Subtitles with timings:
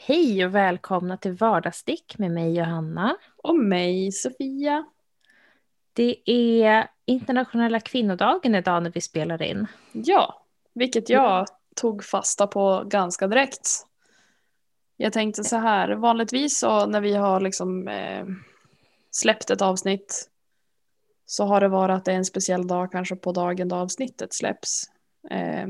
[0.00, 3.16] Hej och välkomna till Vardagsstick med mig Johanna.
[3.36, 4.84] Och mig Sofia.
[5.92, 9.66] Det är internationella kvinnodagen idag när vi spelar in.
[9.92, 10.42] Ja,
[10.74, 13.70] vilket jag tog fasta på ganska direkt.
[14.96, 18.26] Jag tänkte så här, vanligtvis så när vi har liksom eh,
[19.10, 20.30] släppt ett avsnitt
[21.26, 24.34] så har det varit att det är en speciell dag kanske på dagen då avsnittet
[24.34, 24.84] släpps.
[25.30, 25.66] Eh,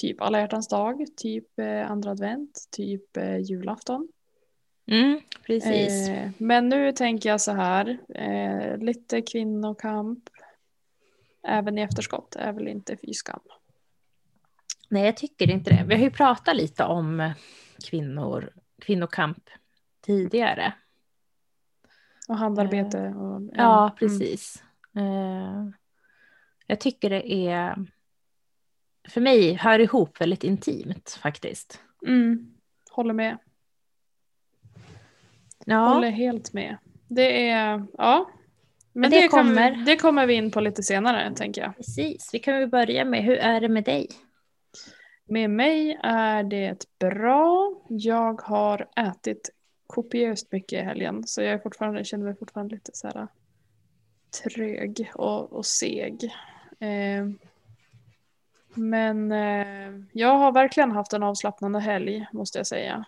[0.00, 4.08] typ alla hjärtans dag, typ eh, andra advent, typ eh, julafton.
[4.86, 6.08] Mm, precis.
[6.08, 10.18] Eh, men nu tänker jag så här, eh, lite kvinnokamp.
[11.42, 13.40] Även i efterskott är väl inte fy skam.
[14.88, 15.84] Nej, jag tycker inte det.
[15.88, 17.32] Vi har ju pratat lite om
[17.84, 19.50] kvinnor, kvinnokamp
[20.00, 20.72] tidigare.
[22.28, 22.98] Och handarbete.
[22.98, 23.96] Och, ja, ja, mm.
[23.96, 24.62] precis.
[24.96, 25.72] Mm.
[26.66, 27.86] Jag tycker det är
[29.08, 31.80] för mig hör ihop väldigt intimt faktiskt.
[32.06, 32.54] Mm.
[32.90, 33.38] Håller med.
[35.64, 35.88] Ja.
[35.88, 36.76] Håller helt med.
[37.08, 38.30] Det är, ja.
[38.92, 39.74] Men, Men det, det, kommer...
[39.74, 41.76] Kan, det kommer vi in på lite senare tänker jag.
[41.76, 44.08] Precis, vi kan väl börja med hur är det med dig?
[45.24, 47.74] Med mig är det bra.
[47.88, 49.50] Jag har ätit
[49.86, 53.28] kopiöst mycket i helgen så jag är fortfarande, känner mig fortfarande lite så här
[54.42, 56.24] trög och, och seg.
[56.80, 57.26] Eh,
[58.74, 63.04] men eh, jag har verkligen haft en avslappnande helg måste jag säga.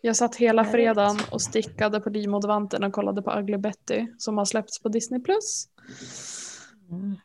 [0.00, 4.44] Jag satt hela fredagen och stickade på Livmodervanten och kollade på Ugly Betty som har
[4.44, 5.20] släppts på Disney+.
[6.90, 7.16] Mm.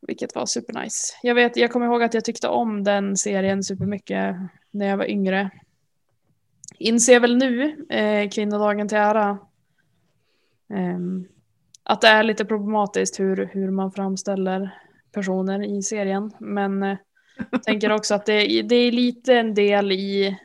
[0.00, 1.18] Vilket var supernice.
[1.22, 4.36] Jag, vet, jag kommer ihåg att jag tyckte om den serien supermycket
[4.70, 5.50] när jag var yngre.
[6.78, 9.38] Inser väl nu, eh, kvinnodagen till ära,
[10.70, 10.98] eh,
[11.82, 14.80] att det är lite problematiskt hur, hur man framställer
[15.12, 16.32] personer i serien.
[16.40, 16.96] Men eh,
[17.66, 20.38] tänker också att det, det är lite en del i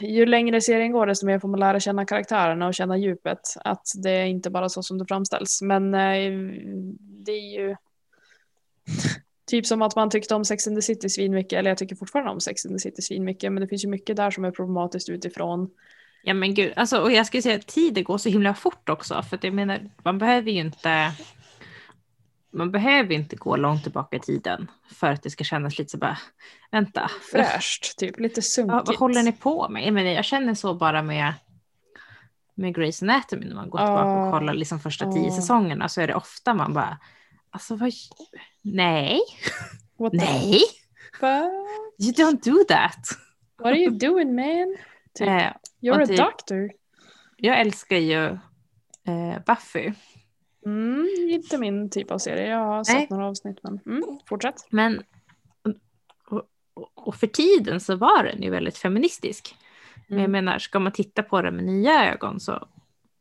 [0.00, 3.40] ju längre serien går desto mer får man lära känna karaktärerna och känna djupet.
[3.64, 5.62] Att det är inte bara så som det framställs.
[5.62, 6.32] Men eh,
[6.98, 7.76] det är ju
[9.46, 11.58] typ som att man tyckte om Sex and the City svinmycket.
[11.58, 13.52] Eller jag tycker fortfarande om Sex and the City svinmycket.
[13.52, 15.70] Men det finns ju mycket där som är problematiskt utifrån.
[16.22, 19.22] Ja men gud, alltså, och jag skulle säga att tiden går så himla fort också.
[19.22, 21.12] För att jag menar, man behöver ju inte
[22.52, 25.98] man behöver inte gå långt tillbaka i tiden för att det ska kännas lite så
[25.98, 26.18] bara,
[26.70, 27.10] vänta.
[27.32, 28.74] Fräscht, typ lite sunkigt.
[28.74, 29.86] Ja, vad håller ni på med?
[29.86, 31.34] Jag, menar, jag känner så bara med,
[32.54, 36.06] med Grey's Anatomy när man går tillbaka och kollar liksom första tio säsongerna så är
[36.06, 36.98] det ofta man bara,
[37.50, 37.92] alltså vad,
[38.62, 39.20] nej,
[40.12, 40.62] nej,
[41.98, 43.08] you don't do that.
[43.58, 44.76] What are you doing man?
[45.14, 46.70] Typ, eh, You're typ, a doctor.
[47.36, 48.24] Jag älskar ju
[49.06, 49.92] eh, Buffy.
[50.66, 52.48] Mm, inte min typ av serie.
[52.48, 53.06] Jag har sett Nej.
[53.10, 54.66] några avsnitt men mm, fortsätt.
[54.70, 55.02] Men
[56.76, 59.56] och, och, för tiden så var den ju väldigt feministisk.
[59.94, 60.04] Mm.
[60.08, 60.44] Men jag mm.
[60.44, 62.68] menar, ska man titta på den med nya ögon så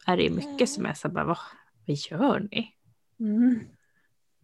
[0.05, 1.37] är det ju mycket som är så bara, vad,
[1.87, 2.71] vad gör ni?
[3.19, 3.59] Mm.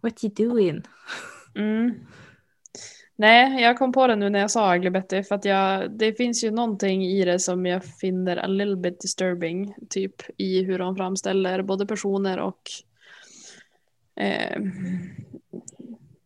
[0.01, 0.81] What you doing?
[1.55, 1.93] Mm.
[3.15, 6.13] Nej, jag kom på det nu när jag sa Ugly Betty för att jag, det
[6.13, 10.79] finns ju någonting i det som jag finner a little bit disturbing, typ i hur
[10.79, 12.61] de framställer både personer och
[14.15, 14.61] eh,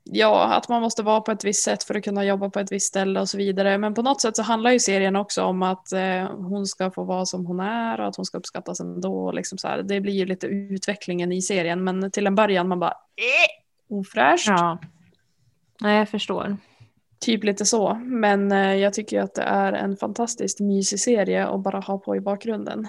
[0.04, 2.72] ja, att man måste vara på ett visst sätt för att kunna jobba på ett
[2.72, 3.78] visst ställe och så vidare.
[3.78, 7.04] Men på något sätt så handlar ju serien också om att eh, hon ska få
[7.04, 9.32] vara som hon är och att hon ska uppskattas ändå.
[9.32, 9.84] Liksom så här.
[9.84, 14.48] Det blir ju lite utvecklingen i serien, men till en början man bara eh, ofräscht.
[14.48, 14.80] Ja,
[15.80, 16.58] ja jag förstår.
[17.20, 21.64] Typ lite så, men eh, jag tycker att det är en fantastiskt mysig serie att
[21.64, 22.88] bara ha på i bakgrunden.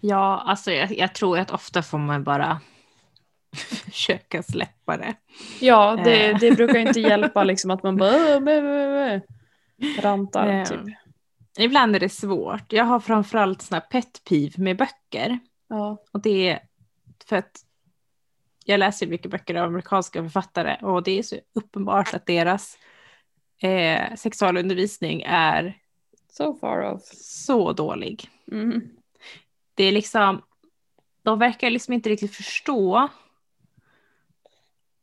[0.00, 2.60] Ja, alltså jag, jag tror att ofta får man bara
[3.84, 5.14] försöka släppa det.
[5.60, 6.38] Ja, det, eh.
[6.38, 9.20] det brukar inte hjälpa liksom att man bara äh,
[10.00, 10.48] rantar.
[10.48, 10.80] Eh, typ.
[11.58, 12.72] Ibland är det svårt.
[12.72, 15.38] Jag har framförallt såna pet peeve med böcker.
[15.68, 15.96] Ja.
[16.12, 16.60] Och det är
[17.28, 17.62] för att
[18.64, 22.78] jag läser mycket böcker av amerikanska författare och det är så uppenbart att deras
[23.62, 25.78] eh, sexualundervisning är
[26.32, 27.02] so far off.
[27.14, 28.30] så dålig.
[28.52, 28.88] Mm.
[29.74, 30.42] Det är liksom,
[31.22, 33.08] de verkar liksom inte riktigt förstå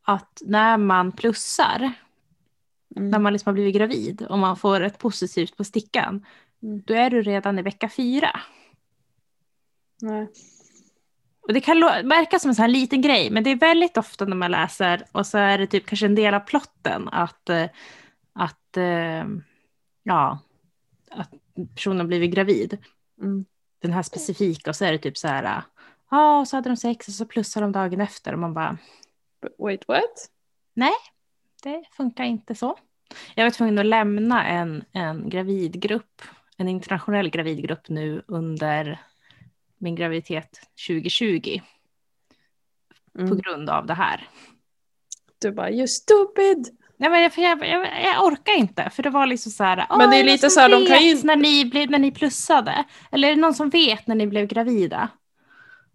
[0.03, 1.93] att när man plussar,
[2.95, 3.09] mm.
[3.09, 6.25] när man liksom har blivit gravid och man får ett positivt på stickan,
[6.63, 6.81] mm.
[6.85, 8.39] då är du redan i vecka fyra.
[10.01, 10.27] Nej.
[11.41, 14.25] Och det kan verka som en sån här liten grej, men det är väldigt ofta
[14.25, 17.69] när man läser och så är det typ kanske en del av plotten att, eh,
[18.33, 19.25] att, eh,
[20.03, 20.39] ja,
[21.11, 21.29] att
[21.75, 22.77] personen har blivit gravid.
[23.21, 23.45] Mm.
[23.81, 25.61] Den här specifika och så är det typ så här, ja,
[26.09, 28.77] ah, så hade de sex och så plussar de dagen efter och man bara,
[29.57, 30.29] Wait what?
[30.73, 30.93] Nej,
[31.63, 32.77] det funkar inte så.
[33.35, 36.21] Jag var tvungen att lämna en, en gravidgrupp,
[36.57, 38.99] en internationell gravidgrupp nu under
[39.77, 41.59] min graviditet 2020
[43.19, 43.29] Mm.
[43.29, 44.27] på grund av det här.
[45.41, 46.77] Du bara you stupid!
[46.97, 49.85] Nej, men jag, jag, jag, jag orkar inte, för det var liksom så här.
[49.97, 52.11] Men det är "Åh, lite så här, de kan ju- när ni, blev, när ni
[52.11, 52.83] plussade.
[53.11, 55.09] Eller är det någon som vet när ni blev gravida?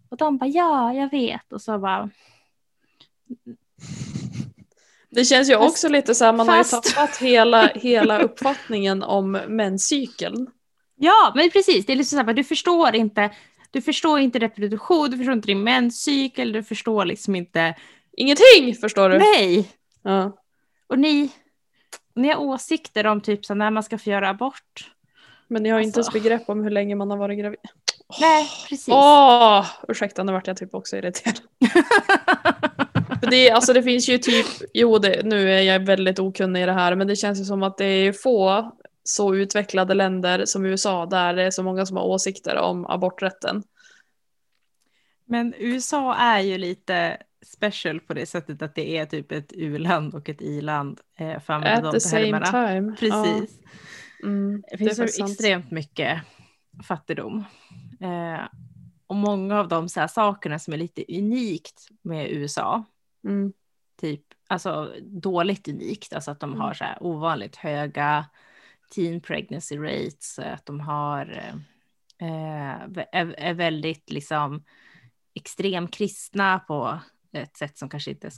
[0.09, 1.53] Och de bara ja, jag vet.
[1.53, 2.09] Och så bara
[5.11, 8.19] Det känns ju Fast- också lite så här, man har ju fast- tappat hela, hela
[8.21, 10.47] uppfattningen om menscykeln.
[10.95, 11.85] ja, men precis.
[11.85, 13.29] Det är liksom så här, du förstår inte.
[13.71, 17.75] Du förstår inte reproduktion, du förstår inte din menscykel, du förstår liksom inte.
[18.17, 19.17] Ingenting förstår du.
[19.17, 19.69] Nej!
[20.03, 20.37] Ja.
[20.87, 21.31] Och ni,
[22.15, 24.91] ni har åsikter om typ så när man ska få göra abort.
[25.47, 26.21] Men ni har ju inte ens Alltså.
[26.23, 27.59] begrepp om hur länge man har varit gravid.
[28.21, 28.87] Nej, precis.
[28.93, 29.65] Åh!
[29.87, 31.39] Ursäkta, nu vart jag typ också irriterad.
[33.29, 36.73] Det, alltså det finns ju typ, jo det, nu är jag väldigt okunnig i det
[36.73, 38.71] här, men det känns ju som att det är få
[39.03, 43.63] så utvecklade länder som USA där det är så många som har åsikter om aborträtten.
[45.25, 50.15] Men USA är ju lite special på det sättet att det är typ ett u-land
[50.15, 50.99] och ett i-land.
[51.19, 52.45] Eh, At the same termerna.
[52.45, 52.95] time.
[52.99, 53.59] Precis.
[54.21, 55.31] Ja, mm, Det finns ju faktiskt sant.
[55.31, 56.21] extremt mycket
[56.87, 57.43] fattigdom.
[58.01, 58.45] Eh,
[59.07, 62.83] och många av de så här sakerna som är lite unikt med USA,
[63.23, 63.53] Mm,
[64.01, 66.61] typ, alltså dåligt unikt, alltså att de Mm.
[66.61, 68.25] har så här ovanligt höga
[68.95, 71.53] teen pregnancy rates, att de har,
[72.17, 72.81] eh,
[73.11, 74.63] är, är väldigt liksom
[75.33, 76.99] extrem kristna på
[77.31, 78.29] ett sätt som kanske inte,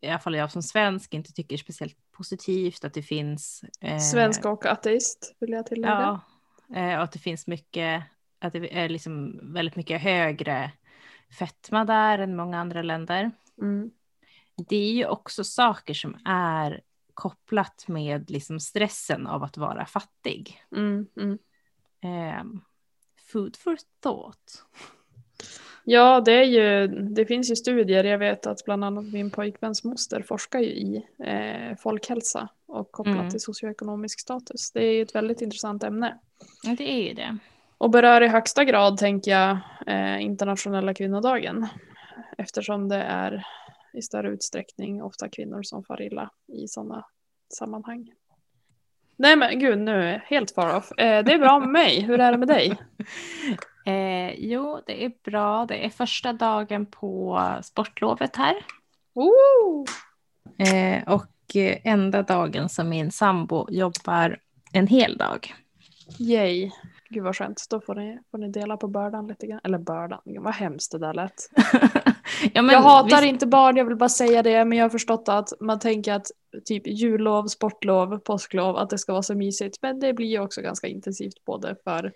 [0.00, 3.98] i alla fall jag som svensk inte tycker är speciellt positivt, att det finns eh,
[3.98, 6.20] Svensk och ateist vill jag tillägga.
[6.68, 8.02] Ja, eh, och att det finns mycket,
[8.38, 10.72] att det är liksom väldigt mycket högre
[11.38, 13.30] fetma där än många andra länder.
[13.62, 13.90] Mm,
[14.68, 16.80] Det är ju också saker som är
[17.14, 20.62] kopplat med liksom stressen av att vara fattig.
[20.76, 21.38] mm, mm.
[22.00, 22.44] Eh,
[23.32, 24.64] food for thought.
[25.84, 28.04] Ja, det, är ju, det finns ju studier.
[28.04, 33.16] Jag vet att bland annat min pojkväns moster forskar ju i eh, folkhälsa och kopplat
[33.16, 33.30] Mm.
[33.30, 34.72] till socioekonomisk status.
[34.72, 36.18] Det är ett väldigt intressant ämne.
[36.62, 37.38] Ja, det är ju det.
[37.78, 41.66] Och berör i högsta grad, tänker jag, eh, internationella kvinnodagen.
[42.38, 43.46] Eftersom det är
[43.98, 47.04] i större utsträckning ofta kvinnor som far illa i sådana
[47.58, 48.12] sammanhang.
[49.16, 50.92] Nej men gud, nu är helt far off.
[50.98, 52.00] Eh, det är bra med mig.
[52.00, 52.76] Hur är det med dig?
[53.86, 55.66] Eh, jo, det är bra.
[55.66, 58.54] Det är första dagen på sportlovet här.
[59.14, 59.86] Woo!
[60.58, 64.38] Eh, och eh, enda dagen som min sambo jobbar
[64.72, 65.54] en hel dag.
[66.18, 66.70] Yay.
[67.10, 67.66] Gud vad skönt.
[67.70, 69.60] Då får ni, får ni dela på bördan lite grann.
[69.64, 71.50] Eller bördan, vad hemskt det där lät.
[72.54, 74.64] ja, men jag hatar visst- inte barn, jag vill bara säga det.
[74.64, 76.26] Men jag har förstått att man tänker att
[76.64, 79.78] typ jullov, sportlov, påsklov, att det ska vara så mysigt.
[79.82, 82.12] Men det blir ju också ganska intensivt både för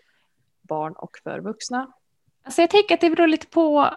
[0.62, 1.92] barn och för vuxna.
[2.44, 3.90] Alltså jag tänker att det beror lite på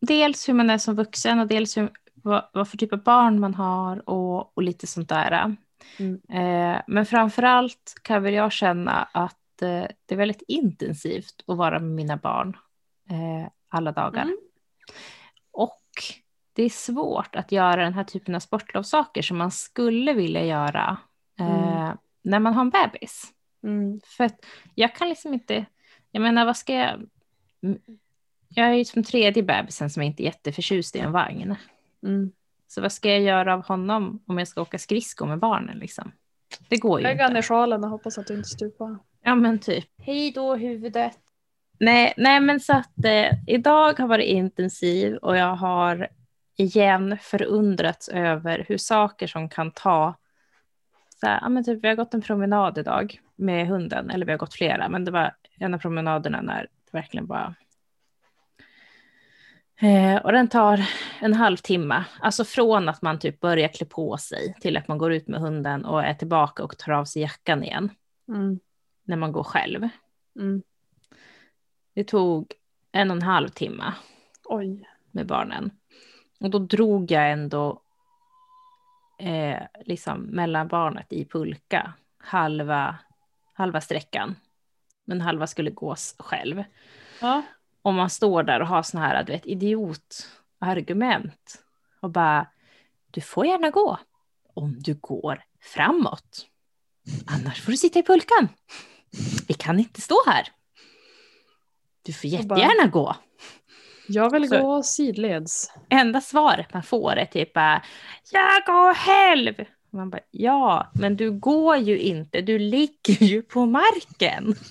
[0.00, 3.40] dels hur man är som vuxen och dels hur, vad, vad för typ av barn
[3.40, 5.56] man har och, och lite sånt där.
[5.98, 6.20] Mm.
[6.28, 11.78] Eh, men framförallt kan väl jag känna att eh, det är väldigt intensivt att vara
[11.80, 12.56] med mina barn
[13.10, 14.22] eh, alla dagar.
[14.22, 14.36] Mm.
[15.50, 15.80] Och
[16.52, 20.96] det är svårt att göra den här typen av sportlovssaker som man skulle vilja göra
[21.40, 21.96] eh, Mm.
[22.22, 23.32] när man har en bebis.
[23.62, 24.00] Mm.
[24.04, 25.66] För att jag kan liksom inte,
[26.10, 27.06] jag menar vad ska jag,
[28.48, 31.56] jag är ju som tredje bebisen som är inte är jätteförtjust i en vagn.
[32.02, 32.32] Mm.
[32.66, 36.12] Så vad ska jag göra av honom om jag ska åka skridskor med barnen liksom?
[36.68, 37.42] Det går ju Lägg inte.
[37.42, 38.98] sjalen och hoppas att du inte stupar.
[39.26, 39.84] Ja men typ.
[39.98, 41.18] Hej då huvudet.
[41.80, 46.08] Nej, nej men så att eh, idag har varit intensiv och jag har
[46.56, 50.14] igen förundrats över hur saker som kan ta
[51.20, 54.32] så här, ja, men typ, vi har gått en promenad idag med hunden, eller vi
[54.32, 57.54] har gått flera, men det var en av promenaderna när det verkligen bara...
[59.80, 60.88] Eh, och den tar
[61.20, 65.12] en halvtimme, alltså från att man typ börjar klä på sig till att man går
[65.12, 67.90] ut med hunden och är tillbaka och tar av sig jackan igen
[68.28, 68.60] Mm.
[69.04, 69.88] När man går själv.
[70.36, 70.62] Mm.
[71.94, 72.52] Det tog
[72.92, 73.94] en och en halv timme
[74.44, 74.88] Oj.
[75.10, 75.70] med barnen.
[76.40, 77.82] Och då drog jag ändå
[79.18, 82.98] eh, liksom mellan barnet i pulka halva,
[83.52, 84.36] halva sträckan.
[85.04, 86.64] Men halva skulle gås själv.
[87.20, 87.42] Ja.
[87.82, 91.64] Om man står där och har såna här du vet, idiotargument
[92.00, 92.46] och bara
[93.10, 93.98] du får gärna gå
[94.54, 96.46] om du går framåt.
[97.26, 98.48] Annars får du sitta i pulkan.
[99.48, 100.48] Vi kan inte stå här.
[102.02, 103.16] Du får jättegärna gå.
[104.08, 105.72] Jag vill Så- gå sidleds.
[105.90, 107.82] Enda svaret man får är typ bara,
[108.32, 109.54] jag går själv.
[109.90, 114.54] Man bara, ja, men du går ju inte, du ligger ju på marken.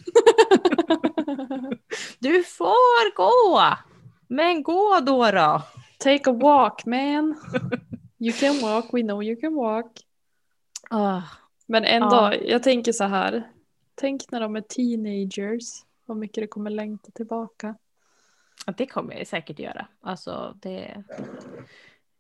[2.20, 3.62] Du får gå,
[4.28, 5.62] men gå då då.
[6.00, 7.36] Take a walk man.
[8.20, 9.92] You can walk, we know you can walk.
[10.90, 11.22] Ah,
[11.68, 12.34] Men ändå, Ja.
[12.36, 13.44] jag tänker så här.
[13.96, 15.66] Tänk när de är teenagers.
[16.06, 17.76] Vad mycket det kommer längta tillbaka.
[18.66, 19.88] Ja, det kommer jag säkert göra.
[20.02, 21.04] Alltså det,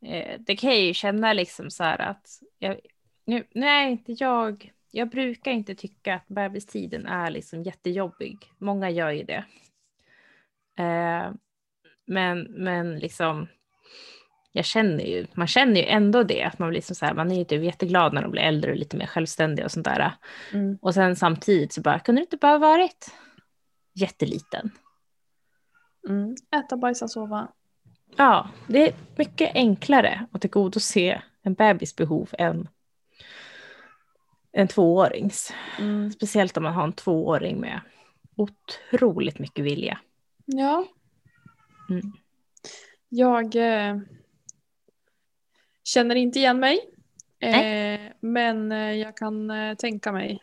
[0.01, 2.79] eh, det kan jag ju känna liksom så här att jag,
[3.25, 8.37] nu, nu är inte jag, jag brukar inte tycka att bebistiden är liksom jättejobbig.
[8.57, 9.45] Många gör ju det.
[10.83, 11.31] Eh,
[12.05, 13.47] men, men liksom,
[14.55, 17.31] jag känner ju, man känner ju ändå det, att man blir liksom så här, man
[17.31, 20.15] är ju typ jätteglad när de blir äldre och lite mer självständiga och sånt där.
[20.53, 20.77] Mm.
[20.81, 23.11] Och sen samtidigt så bara, kunde du inte bara varit
[23.93, 24.71] jätteliten?
[26.09, 26.35] Mm.
[26.55, 27.47] Äta, bajsa, sova.
[28.15, 32.67] Ja, det är mycket enklare att tillgodose en bebis behov än
[34.51, 35.53] en tvåårings.
[35.79, 36.11] Mm.
[36.11, 37.81] Speciellt om man har en tvååring med
[38.35, 39.99] otroligt mycket vilja.
[40.45, 40.85] Ja.
[41.89, 42.13] Mm.
[43.09, 43.97] Jag eh,
[45.83, 46.79] känner inte igen mig.
[47.39, 50.39] Eh, men eh, jag kan eh, tänka mig.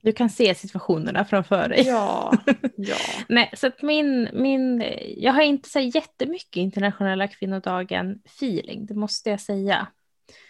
[0.00, 1.82] Du kan se situationerna framför dig.
[1.86, 2.32] Ja.
[2.76, 2.96] ja.
[3.28, 4.84] Nej, så att min, min,
[5.16, 9.86] jag har inte så jättemycket internationella kvinnodagen-feeling, det måste jag säga.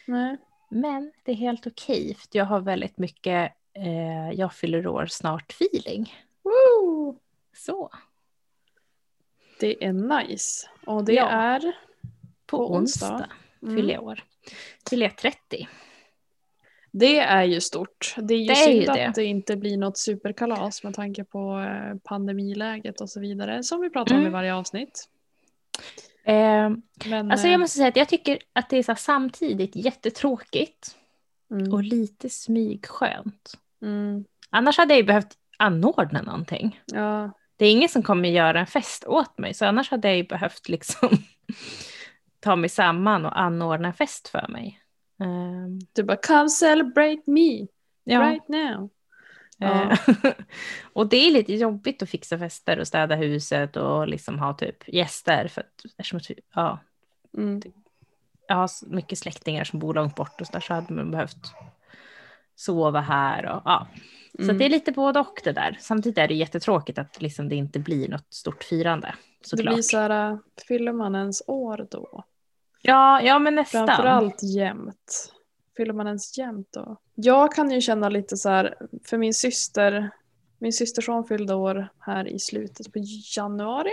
[0.06, 0.36] Nej.
[0.70, 6.12] Men det är helt okej, för jag har väldigt mycket eh, jag fyller år snart-feeling.
[7.56, 7.90] Så,
[9.60, 10.68] Det är nice.
[10.86, 11.28] Och det Ja.
[11.28, 13.12] är på, På onsdag.
[13.12, 13.28] onsdag
[13.62, 13.76] Mm.
[13.76, 14.22] fyller jag år.
[14.90, 15.68] Fyller jag 30.
[16.92, 18.14] Det är ju stort.
[18.18, 19.08] Det är ju Det är synd ju det.
[19.08, 23.80] att det inte blir något superkalas med tanke på eh, pandemiläget och så vidare som
[23.80, 24.32] vi pratar om i Mm.
[24.32, 25.08] varje avsnitt.
[26.24, 26.70] Eh,
[27.06, 30.96] Men, alltså eh, jag måste säga att jag tycker att det är så samtidigt jättetråkigt
[31.50, 33.52] mm, och lite smygskönt.
[33.82, 36.80] mm, Annars hade jag ju behövt anordna någonting.
[36.86, 40.16] ja, Det är ingen som kommer göra en fest åt mig, så annars hade jag
[40.16, 41.08] ju behövt liksom
[42.42, 44.80] ta mig samman och anordna fest för mig.
[45.22, 47.66] Ehm, du bara come celebrate me
[48.04, 48.20] ja.
[48.20, 48.90] right now.
[49.60, 49.98] Eh,
[50.92, 54.88] och det är lite jobbigt att fixa fester och städa huset och liksom ha typ
[54.88, 56.78] gäster för att eftersom att, ja,
[57.36, 57.60] Mm,
[58.48, 61.52] jag har mycket släktingar som bor långt bort och så där så hade man behövt
[62.56, 63.86] sova här och ja.
[64.36, 64.58] Så mm.
[64.58, 65.76] det är lite både och det där.
[65.80, 69.14] Samtidigt är det jättetråkigt att liksom det inte blir något stort firande.
[69.40, 69.74] det Såklart.
[69.74, 72.24] blir så här, fyller man ens år då?
[72.82, 73.86] Ja, ja men nästan.
[73.86, 75.32] Framförallt jämt.
[75.76, 76.96] Fyller man ens jämt då?
[77.14, 78.74] Jag kan ju känna lite så här,
[79.04, 80.10] för min syster,
[80.58, 82.98] min systerson fyllde år här i slutet på
[83.36, 83.92] januari.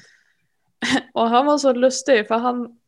[1.12, 2.78] Och han var så lustig för han,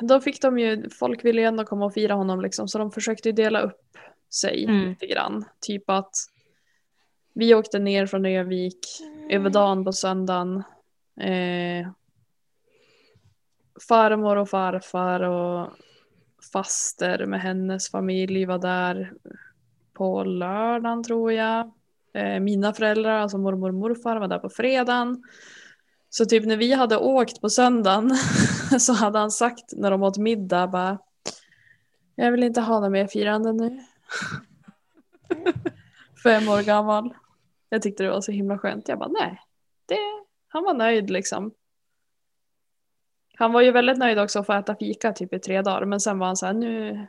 [0.00, 2.90] då fick de ju, folk ville ju ändå komma och fira honom liksom så de
[2.92, 3.80] försökte ju dela upp
[4.32, 4.88] sig Mm.
[4.88, 5.44] lite grann.
[5.60, 6.14] Typ att
[7.34, 8.78] vi åkte ner från Övik
[9.30, 10.62] över dagen på söndagen.
[11.20, 11.88] Eh,
[13.88, 15.70] farmor och farfar och
[16.52, 19.12] faster med hennes familj var där
[19.92, 21.72] på lördagen tror jag.
[22.14, 25.22] Eh, mina föräldrar, alltså mormor och morfar var där på fredagen.
[26.10, 28.10] Så typ när vi hade åkt på söndagen
[28.80, 30.98] så hade han sagt när de åt middag bara
[32.14, 33.80] Jag vill inte ha något mer firande nu.
[36.22, 37.14] Fem år gammal.
[37.68, 38.88] Jag tyckte det var så himla skönt.
[38.88, 39.40] Jag bara nej.
[39.86, 39.98] Det,
[40.48, 41.52] han var nöjd liksom.
[43.40, 45.84] Han var ju väldigt nöjd också att få äta fika typ i tre dagar.
[45.84, 47.06] Men sen var han så här nu.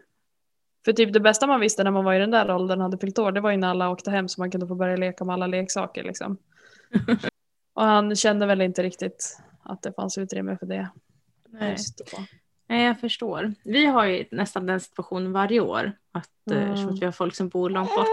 [0.85, 3.19] För typ det bästa man visste när man var i den där åldern hade fyllt
[3.19, 3.31] år.
[3.31, 5.47] Det var ju när alla åkte hem så man kunde få börja leka med alla
[5.47, 6.37] leksaker liksom.
[7.73, 10.89] Och han kände väl inte riktigt att det fanns utrymme för det.
[11.49, 11.77] Nej.
[12.67, 13.53] Nej, jag förstår.
[13.63, 15.91] Vi har ju nästan den situationen varje år.
[16.11, 16.71] Att, eh, Mm.
[16.71, 18.07] eftersom vi har folk som bor långt bort.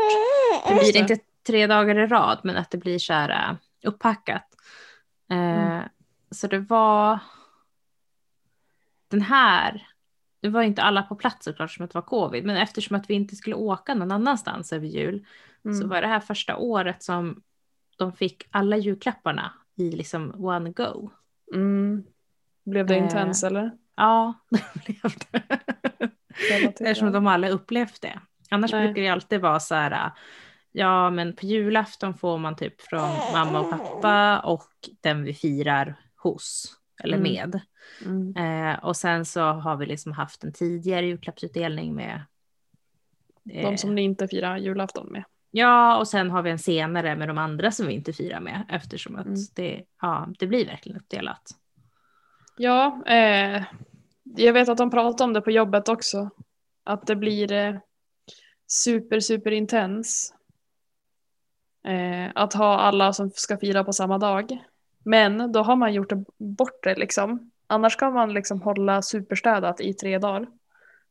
[0.69, 0.99] Det blir det.
[0.99, 3.57] inte tre dagar i rad, men att det blir så här eh,
[3.89, 4.43] upppackat.
[5.31, 5.83] Eh, Mm.
[6.31, 7.19] Så det var
[9.09, 9.89] den här,
[10.41, 13.11] det var inte alla på plats såklart som att det var covid, men eftersom att
[13.11, 15.27] vi inte skulle åka någon annanstans över jul
[15.63, 15.89] så Mm.
[15.89, 17.43] var det här första året som
[17.97, 21.11] de fick alla julklapparna i liksom one go.
[21.55, 22.05] Mm.
[22.65, 23.71] Blev det Eh, intens eller?
[23.97, 25.59] Ja, det blev det.
[26.51, 28.21] Relativt Eftersom de alla upplevt det.
[28.51, 28.87] Annars Nej.
[28.87, 30.11] brukar det alltid vara så här,
[30.73, 34.69] ja men på julafton får man typ från mamma och pappa och
[35.01, 37.33] den vi firar hos eller Mm.
[37.33, 37.61] med.
[38.05, 38.37] Mm.
[38.37, 42.23] Eh, och sen så har vi liksom haft en tidigare julklappsutdelning med
[43.51, 45.25] eh, De som ni inte firar julafton med.
[45.51, 48.65] Ja, och sen har vi en senare med de andra som vi inte firar med
[48.69, 49.39] eftersom att Mm.
[49.55, 51.43] det, ja, det blir verkligen uppdelat.
[52.57, 53.63] Ja, eh,
[54.25, 56.31] jag vet att de pratar om det på jobbet också.
[56.85, 57.75] Att det blir, eh,
[58.67, 60.35] super super intens.
[61.85, 64.65] Eh, att ha alla som ska fira på samma dag.
[65.03, 67.51] Men då har man gjort bort det liksom.
[67.67, 70.47] Annars kan man liksom hålla superstädat i tre dagar.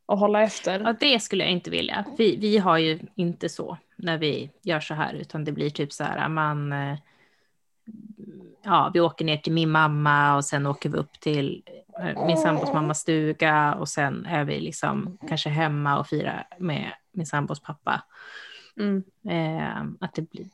[0.06, 0.80] Och hålla efter.
[0.80, 2.06] Ja, det skulle jag inte vilja.
[2.18, 5.94] Vi, vi har ju inte så när vi gör så här, utan det blir typ
[5.94, 6.74] så här, man...
[6.74, 6.98] eh,
[8.64, 11.64] Ja, vi åker ner till min mamma och sen åker vi upp till
[12.00, 16.92] eh, min sambos mammas stuga och sen är vi liksom kanske hemma och firar med
[17.12, 18.04] min sambos pappa.
[18.80, 19.04] Mm.
[19.30, 20.46] Eh, att det blir...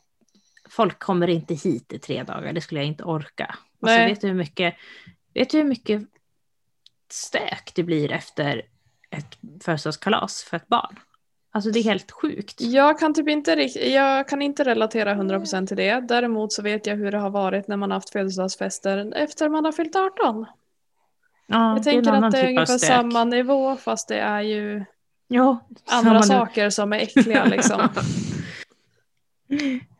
[0.75, 3.45] Folk kommer inte hit i tre dagar, det skulle jag inte orka.
[3.45, 4.09] Alltså, Nej.
[4.09, 4.75] vet, du hur mycket,
[5.33, 6.01] vet du hur mycket
[7.11, 8.61] stök det blir efter
[9.09, 10.99] ett födelsedagskalas för ett barn?
[11.51, 12.61] Alltså det är helt sjukt.
[12.61, 15.99] Jag kan typ inte jag kan inte relatera 100% till det.
[15.99, 19.65] Däremot så vet jag hur det har varit när man har haft födelsedagsfester efter man
[19.65, 20.45] har fyllt 18.
[21.47, 24.85] Ja, Jag tänker att det är typ ungefär samma nivå fast det är ju
[25.29, 26.23] Jo, andra nu.
[26.23, 27.81] saker som är äckliga liksom.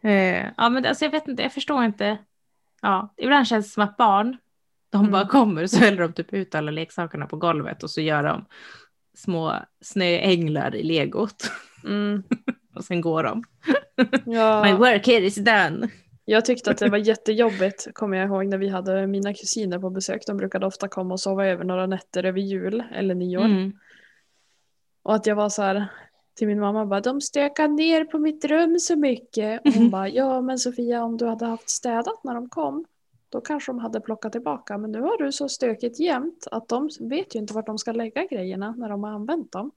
[0.02, 2.18] Eh, ja, men alltså, jag vet inte, jag förstår inte.
[2.82, 4.38] Ja, ibland känns det som att barn,
[4.92, 5.12] de Mm.
[5.12, 8.46] bara kommer så häller de typ ut alla leksakerna på golvet och så gör de
[9.18, 11.52] små snöänglar i legot
[11.86, 12.24] Mm.
[12.76, 13.44] och sen går de.
[14.26, 15.90] My Ja, work here is done.
[16.26, 19.90] jag tyckte att det var jättejobbigt, kommer jag ihåg, när vi hade mina kusiner på
[19.90, 20.22] besök.
[20.28, 23.46] De brukade ofta komma och sova över några nätter över jul eller nyår.
[23.46, 23.74] Mm.
[25.04, 25.86] Och att jag var så här
[26.36, 29.62] till min mamma bara, de stökar ner på mitt rum så mycket.
[29.66, 32.86] Och hon bara, ja men Sofia om du hade haft städat när de kom,
[33.30, 34.78] då kanske de hade plockat tillbaka.
[34.78, 37.92] Men nu har du så stökigt jämt att de vet ju inte vart de ska
[37.92, 39.72] lägga grejerna när de har använt dem.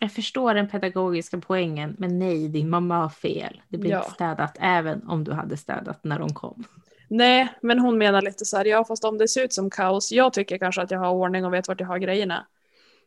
[0.00, 3.62] Jag förstår den pedagogiska poängen, men nej, din mamma har fel.
[3.68, 3.98] Det blir Ja.
[3.98, 6.64] inte städat även om du hade städat när de kom.
[7.08, 10.12] Nej, men hon menar lite så här, ja fast om det ser ut som kaos,
[10.12, 12.46] jag tycker kanske att jag har ordning och vet vart jag har grejerna.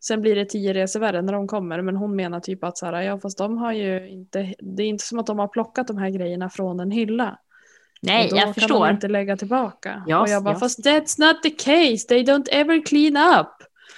[0.04, 2.86] Sen blir det tio resor värre när de kommer, men hon menar typ att så
[2.86, 5.88] här, ja fast de har ju inte, det är inte som att de har plockat
[5.88, 7.40] de här grejerna från en hylla.
[8.02, 8.86] Nej, då jag kan förstår.
[8.86, 10.04] de inte lägga tillbaka.
[10.08, 10.60] Ja, och jag bara, ja.
[10.60, 13.48] fast that's not the case, they don't ever clean up.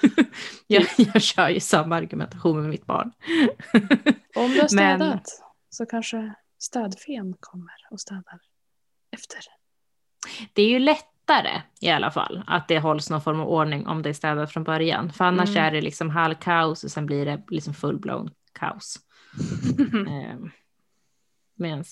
[0.68, 3.12] Jag, jag kör ju samma argumentation med mitt barn.
[4.36, 5.28] Om du har Men- städat
[5.70, 8.40] så kanske städfen kommer och städar
[9.12, 9.40] efter.
[10.54, 10.80] Det är ju
[11.28, 14.52] lättare i alla fall att det hålls någon form av ordning om det är städat
[14.52, 15.12] från början.
[15.14, 15.64] För annars Mm.
[15.64, 18.96] är det liksom halvkaos och sen blir det liksom full-blown kaos.
[20.08, 20.40] eh,
[21.56, 21.84] Medan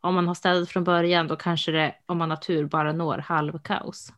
[0.00, 3.18] om man har städat från början då kanske det, om man har tur, bara når
[3.18, 4.12] halvkaos.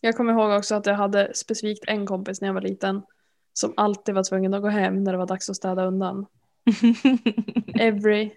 [0.00, 3.02] Jag kommer ihåg också att jag hade specifikt en kompis när jag var liten
[3.52, 6.26] som alltid var tvungen att gå hem när det var dags att städa undan.
[7.74, 8.30] Every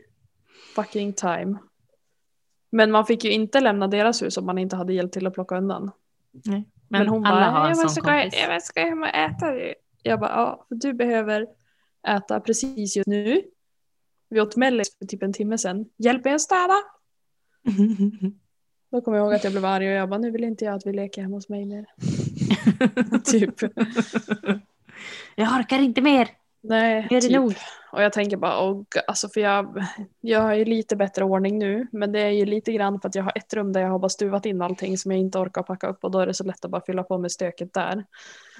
[0.76, 1.58] fucking time.
[2.73, 5.33] Men man fick ju inte lämna deras hus om man inte hade hjälpt till att
[5.33, 5.91] plocka undan.
[6.31, 9.01] Nej, Men, Men, hon alla bara, har en jag måste, gå, jag måste gå hem
[9.01, 9.45] och äta.
[10.03, 11.47] Jag bara, ja, du behöver
[12.07, 13.41] äta precis just nu.
[14.29, 15.86] Vi åt mellis för typ en timme sedan.
[15.97, 16.73] Hjälp mig att städa!
[18.91, 20.73] Då kommer jag ihåg att jag blev arg och jag bara, nu vill inte jag
[20.73, 21.86] att vi leker hemma hos mig mer.
[23.23, 23.55] typ.
[25.36, 26.29] jag orkar inte mer.
[26.62, 27.38] Nej, Nu är det typ.
[27.38, 27.55] nog.
[27.93, 29.86] Och jag tänker bara, oh, alltså för jag,
[30.21, 33.15] jag har ju lite bättre ordning nu, men det är ju lite grann för att
[33.15, 35.63] jag har ett rum där jag har bara stuvat in allting som jag inte orkar
[35.63, 38.06] packa upp och då är det så lätt att bara fylla på med stöket där.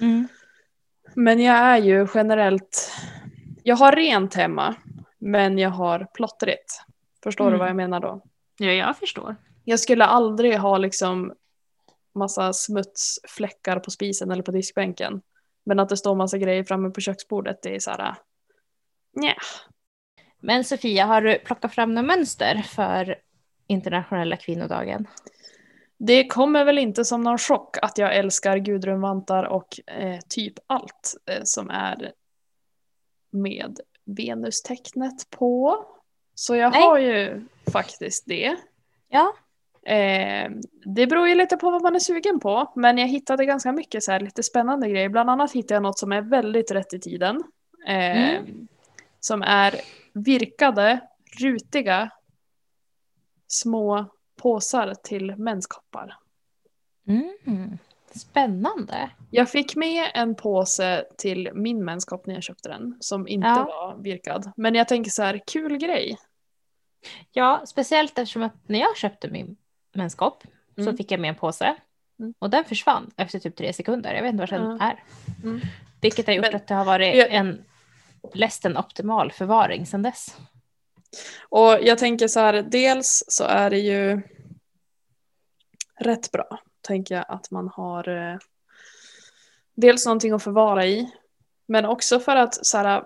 [0.00, 0.28] Mm.
[1.14, 2.92] Men jag är ju generellt,
[3.62, 4.74] jag har rent hemma,
[5.18, 6.80] men jag har plottrigt.
[7.22, 7.58] Förstår du Mm.
[7.58, 8.20] vad jag menar då?
[8.58, 9.36] Ja, jag förstår.
[9.64, 11.32] Jag skulle aldrig ha liksom
[12.14, 15.22] massa smutsfläckar på spisen eller på diskbänken.
[15.64, 18.14] Men att det står massa grejer framme på köksbordet, det är så här,
[19.16, 19.34] nja.
[20.40, 23.18] Men Sofia, har du plockat fram några mönster för
[23.66, 25.08] internationella kvinnodagen?
[25.98, 31.14] Det kommer väl inte som någon chock att jag älskar Gudrunvantar och eh, typ allt
[31.26, 32.12] eh, som är
[33.30, 35.84] med Venustecknet på.
[36.34, 36.82] Så jag Nej.
[36.82, 38.56] har ju faktiskt det.
[39.08, 39.34] Ja.
[39.92, 40.50] Eh,
[40.84, 44.02] det beror ju lite på vad man är sugen på, men jag hittade ganska mycket
[44.02, 45.08] så här lite spännande grejer.
[45.08, 47.42] Bland annat hittade jag något som är väldigt rätt i tiden.
[47.86, 48.40] Eh,
[49.24, 49.80] Som är
[50.12, 51.00] virkade,
[51.40, 52.10] rutiga,
[53.46, 54.06] små
[54.42, 56.16] påsar till menskoppar.
[57.08, 57.78] Mm.
[58.14, 59.10] Spännande.
[59.30, 63.64] Jag fick med en påse till min menskopp när jag köpte den, som inte Ja.
[63.64, 64.52] var virkad.
[64.56, 66.18] Men jag tänker så här, kul grej.
[67.32, 69.56] Ja, speciellt eftersom att när jag köpte min
[69.94, 70.44] menskopp
[70.76, 70.90] Mm.
[70.92, 71.76] så fick jag med en påse
[72.18, 72.34] Mm.
[72.38, 74.14] och den försvann efter typ tre sekunder.
[74.14, 74.84] Jag vet inte var den Ja.
[74.86, 75.02] är.
[75.42, 75.60] Mm.
[76.00, 77.64] Vilket har gjort Men- att det har varit Jag- en
[78.32, 80.36] Läst en optimal förvaring sedan dess.
[81.48, 84.22] Och jag tänker så här, dels så är det ju
[86.00, 88.38] rätt bra, tänker jag, att man har eh,
[89.74, 91.10] dels någonting att förvara i.
[91.66, 93.04] Men också för att så här,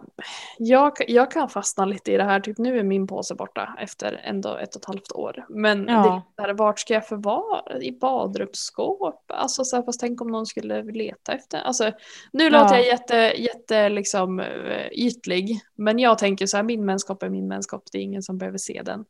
[0.59, 4.21] jag, jag kan fastna lite i det här, typ nu är min påse borta efter
[4.25, 5.47] ändå ett och ett halvt år.
[5.49, 6.03] Men Ja.
[6.03, 7.79] det är så här, vart ska jag förvara?
[7.81, 9.25] I badrumsskåp?
[9.33, 11.59] Alltså så här, fast tänk om någon skulle leta efter.
[11.59, 11.93] Alltså,
[12.33, 12.51] nu Ja.
[12.51, 17.29] låter jag jätte, jätte liksom, eh, ytlig, men jag tänker så här, min mänskap är
[17.29, 19.05] min mänskap, det är ingen som behöver se den.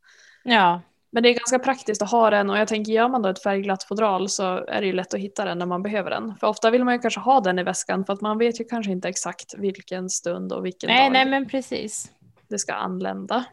[0.44, 0.80] Ja,
[1.10, 3.42] Men det är ganska praktiskt att ha den och jag tänker gör man då ett
[3.42, 6.34] färgglatt fodral så är det ju lätt att hitta den när man behöver den.
[6.40, 8.64] För ofta vill man ju kanske ha den i väskan för att man vet ju
[8.64, 12.10] kanske inte exakt vilken stund och vilken nej, dag nej men precis.
[12.48, 13.44] det ska anlända.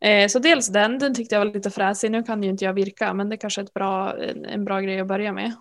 [0.00, 2.10] Eh, så dels den, den tyckte jag var lite fräsig.
[2.10, 4.80] Nu kan ju inte jag virka men det kanske är ett bra, en, en bra
[4.80, 5.52] grej att börja med.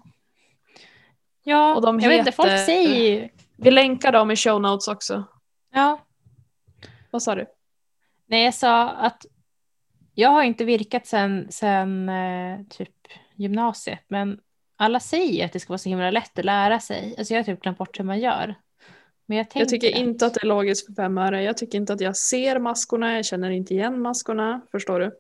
[1.44, 3.30] Ja, Och de jag vet inte, folk heter- säger ju...
[3.58, 5.24] Vi länkar dem i show notes också.
[5.74, 6.00] Ja,
[7.12, 7.46] Vad sa du?
[8.28, 9.26] nej jag sa att
[10.16, 12.90] jag har inte virkat sen, sen eh, typ
[13.36, 14.40] gymnasiet, men
[14.78, 17.16] alla säger att det ska vara så himla lätt att lära sig.
[17.18, 18.56] Alltså jag har typ glömt bort hur man gör.
[19.26, 21.44] Men jag, Jag tycker tänker inte att det är logiskt för fem öre.
[21.44, 24.62] Jag tycker inte att jag ser maskorna, jag känner inte igen maskorna.
[24.72, 25.12] Förstår du?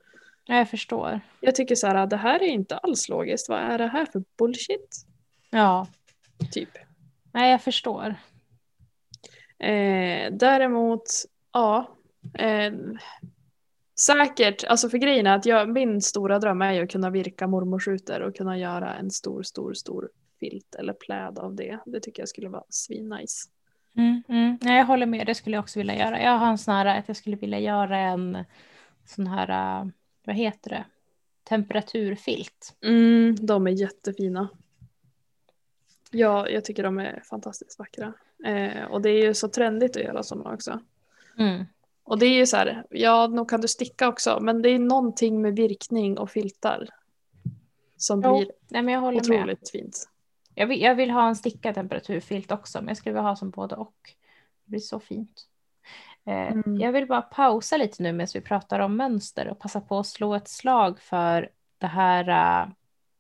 [0.46, 1.20] Ja, jag förstår.
[1.40, 3.50] Jag tycker så här, det här är inte alls logiskt.
[3.50, 5.06] Vad är det här för bullshit?
[5.50, 5.88] Ja,
[6.52, 6.70] Typ.
[7.32, 8.16] nej jag förstår.
[9.60, 11.04] Eh, däremot,
[11.52, 11.98] ja.
[12.34, 12.74] Eh,
[14.00, 17.48] säkert, alltså för grejen är att jag, min stora dröm är ju att kunna virka
[17.48, 21.80] mormorsrutor och kunna göra en stor, stor, stor filt eller pläd av det.
[21.86, 23.50] Det tycker jag skulle vara svinnice.
[23.98, 24.58] Mm, mm.
[24.62, 26.22] Jag håller med, det skulle jag också vilja göra.
[26.22, 28.46] Jag har en sån här att jag skulle vilja göra en
[29.06, 29.88] sån här, äh,
[30.26, 30.86] vad heter det,
[31.44, 32.78] temperaturfilt.
[32.82, 34.50] Mm, de är jättefina.
[36.12, 38.14] Ja, jag tycker de är fantastiskt vackra.
[38.46, 40.80] Eh, och det är ju så trendigt att göra sådana också.
[41.40, 41.66] Mm.
[42.08, 44.80] Och det är ju så här, ja, nog kan du sticka också, men det är
[44.80, 46.88] någonting med virkning och filtar
[47.98, 49.40] som Jo, blir nej, men jag håller med.
[49.40, 50.10] otroligt fint.
[50.56, 53.50] Jag vill, jag vill ha en stickad temperaturfilt också, men jag skulle vilja ha som
[53.50, 53.96] både och.
[54.66, 55.48] Det blir så fint.
[56.26, 56.80] Eh, Mm.
[56.80, 60.08] Jag vill bara pausa lite nu medan vi pratar om mönster och passa på att
[60.08, 62.28] slå ett slag för det här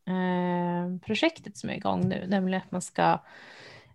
[0.07, 3.19] eh, projektet som är igång nu, nämligen att man ska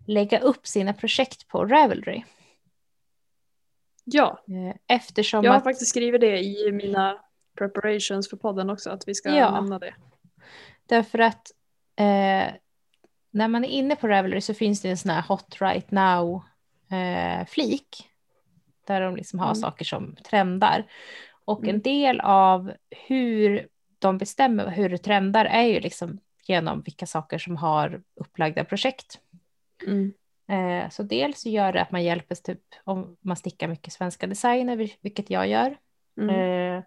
[0.07, 2.23] lägga upp sina projekt på Ravelry.
[4.13, 7.19] Ja, Eh, Eftersom jag har att, faktiskt skrivit det i mina
[7.59, 9.51] preparations för podden också, att vi ska Ja.
[9.51, 9.95] nämna det.
[10.87, 11.51] därför att
[11.97, 12.53] eh,
[13.31, 16.43] när man är inne på Ravelry så finns det en sån här hot right now
[16.91, 17.47] eh,
[18.87, 19.55] där de liksom har Mm.
[19.55, 20.87] saker som trendar.
[21.45, 21.81] Och en Mm.
[21.81, 22.73] del av
[23.07, 23.69] hur
[23.99, 29.21] de bestämmer hur det trendar är ju liksom genom vilka saker som har upplagda projekt.
[29.87, 30.13] Mm.
[30.51, 34.77] Eh, så dels gör det att man hjälper typ om man stickar mycket svenska designer,
[34.77, 35.77] vil- vilket jag gör.
[36.21, 36.77] Mm.
[36.79, 36.83] Eh,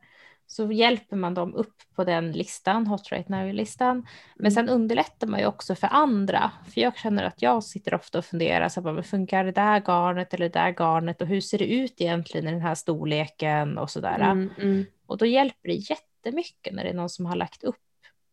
[0.47, 4.07] så hjälper man dem upp på den listan, Hot Right Now-listan.
[4.35, 4.51] Men Mm.
[4.51, 6.51] sen underlättar man ju också för andra.
[6.73, 9.79] För jag känner att jag sitter ofta och funderar, så här, men funkar det där
[9.81, 13.77] garnet eller det där garnet och hur ser det ut egentligen i den här storleken
[13.77, 14.19] och sådär.
[14.19, 14.49] Mm.
[14.57, 14.85] Mm.
[15.05, 17.75] Och då hjälper det jättemycket när det är någon som har lagt upp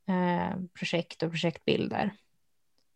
[0.08, 2.10] eh, projekt och projektbilder.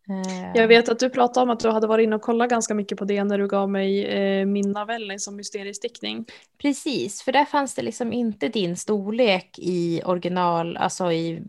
[0.09, 2.73] Eh, Jag vet att du pratade om att du hade varit inne och kollat ganska
[2.73, 6.25] mycket på det när du gav mig eh, min navelling som mysteriestickning.
[6.57, 11.43] Precis, för där fanns det liksom inte din storlek i original, alltså i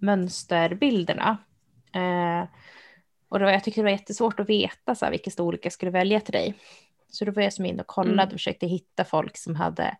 [0.00, 1.36] mönsterbilderna.
[1.94, 2.48] Eh,
[3.28, 5.90] och då, jag tyckte det var jättesvårt att veta så här, vilken storlek jag skulle
[5.90, 6.54] välja till dig.
[7.10, 8.26] Så då var jag som in och kollade Mm.
[8.26, 9.96] och försökte hitta folk som hade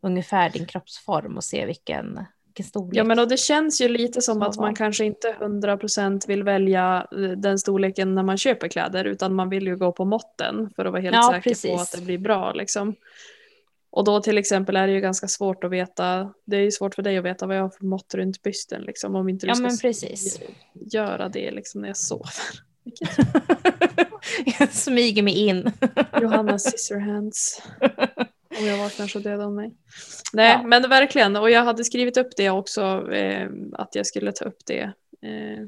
[0.00, 2.96] ungefär din kroppsform och se vilken, vilken storlek.
[2.96, 6.42] Ja men och det känns ju lite som Så att man kanske inte 100% vill
[6.42, 10.70] välja eh, den storleken när man köper kläder utan man vill ju gå på måtten
[10.76, 11.80] för att vara helt Ja, säker på precis.
[11.80, 12.94] att det blir bra liksom.
[13.90, 16.94] Och då till exempel är det ju ganska svårt att veta, det är ju svårt
[16.94, 19.50] för dig att veta vad jag har för mått runt bysten liksom om inte du
[19.50, 20.40] Ja, ska men precis.
[20.74, 22.32] göra det liksom när jag sover.
[24.58, 25.72] Jag smyger mig in.
[26.20, 27.62] Johanna Scissorhands.
[28.60, 29.74] Om jag vaknar så dödar hon mig.
[30.32, 30.62] Nej Ja.
[30.66, 34.66] men verkligen och jag hade skrivit upp det också eh, att jag skulle ta upp
[34.66, 34.92] det.
[35.22, 35.66] Eh,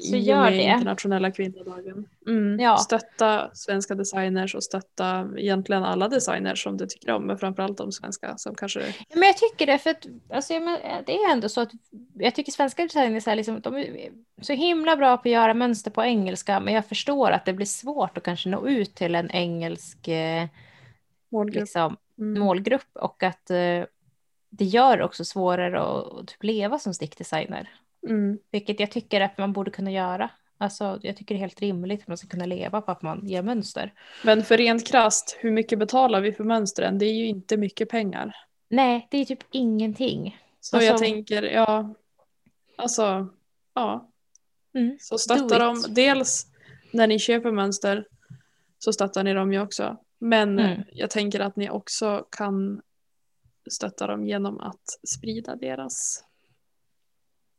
[0.00, 0.62] Så i gör det.
[0.62, 2.08] internationella kvinnodagen.
[2.26, 2.60] Mm.
[2.60, 2.76] Ja.
[2.76, 7.92] Stötta svenska designers och stötta egentligen alla designers som du tycker om men framförallt de
[7.92, 8.80] svenska som kanske
[9.14, 11.70] Men jag tycker det, för att, alltså, men, det är ändå så att
[12.14, 14.10] jag tycker svenska designers är, liksom, de är
[14.42, 17.66] så himla bra på att göra mönster på engelska, men jag förstår att det blir
[17.66, 20.44] svårt att kanske nå ut till en engelsk eh,
[21.36, 21.60] målgrupp.
[21.60, 22.40] liksom, Mm.
[22.40, 23.84] målgrupp och att eh,
[24.50, 27.68] det gör också svårare att, typ leva som stickdesigner,
[28.08, 28.38] Mm.
[28.50, 30.30] vilket jag tycker att man borde kunna göra.
[30.58, 33.28] Alltså, jag tycker det är helt rimligt att man ska kunna leva på att man
[33.28, 33.92] gör mönster.
[34.24, 36.98] Men för rent krasst, hur mycket betalar vi för mönstren?
[36.98, 38.36] Det är ju inte mycket pengar.
[38.68, 40.38] Nej, det är typ ingenting.
[40.60, 41.94] Så Alltså- jag tänker, ja,
[42.76, 43.28] alltså,
[43.74, 44.10] ja.
[44.74, 44.96] Mm.
[45.00, 45.94] Så stötta Do dem it.
[45.94, 46.46] dels
[46.92, 48.06] när ni köper mönster
[48.78, 49.96] så stöttar ni dem ju också.
[50.18, 50.82] Men Mm.
[50.92, 52.82] jag tänker att ni också kan
[53.70, 56.24] stötta dem genom att sprida deras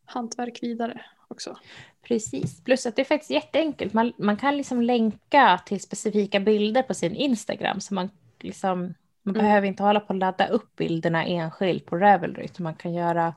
[0.05, 1.57] hantverk vidare också.
[2.01, 3.93] Precis, plus att det är faktiskt jätteenkelt.
[3.93, 7.79] Man, man kan liksom länka till specifika bilder på sin Instagram.
[7.81, 8.79] Så man, liksom,
[9.21, 9.45] man Mm.
[9.45, 12.45] behöver inte hålla på att ladda upp bilderna enskilt på Ravelry.
[12.45, 13.33] Utan man kan göra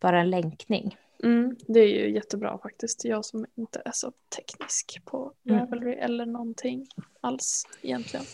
[0.00, 0.96] bara en länkning.
[1.22, 3.04] Mm, det är ju jättebra faktiskt.
[3.04, 5.58] Jag som inte är så teknisk på Mm.
[5.60, 6.86] Ravelry eller någonting
[7.20, 8.26] alls egentligen.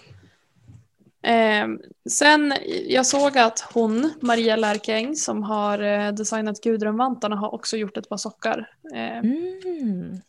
[1.23, 2.55] Ehm, sen
[2.88, 8.09] jag såg att hon, Maria Lärkeng, som har eh, designat Gudrunvantarna har också gjort ett
[8.09, 8.75] par sockar.
[8.95, 10.21] Eh, Mm.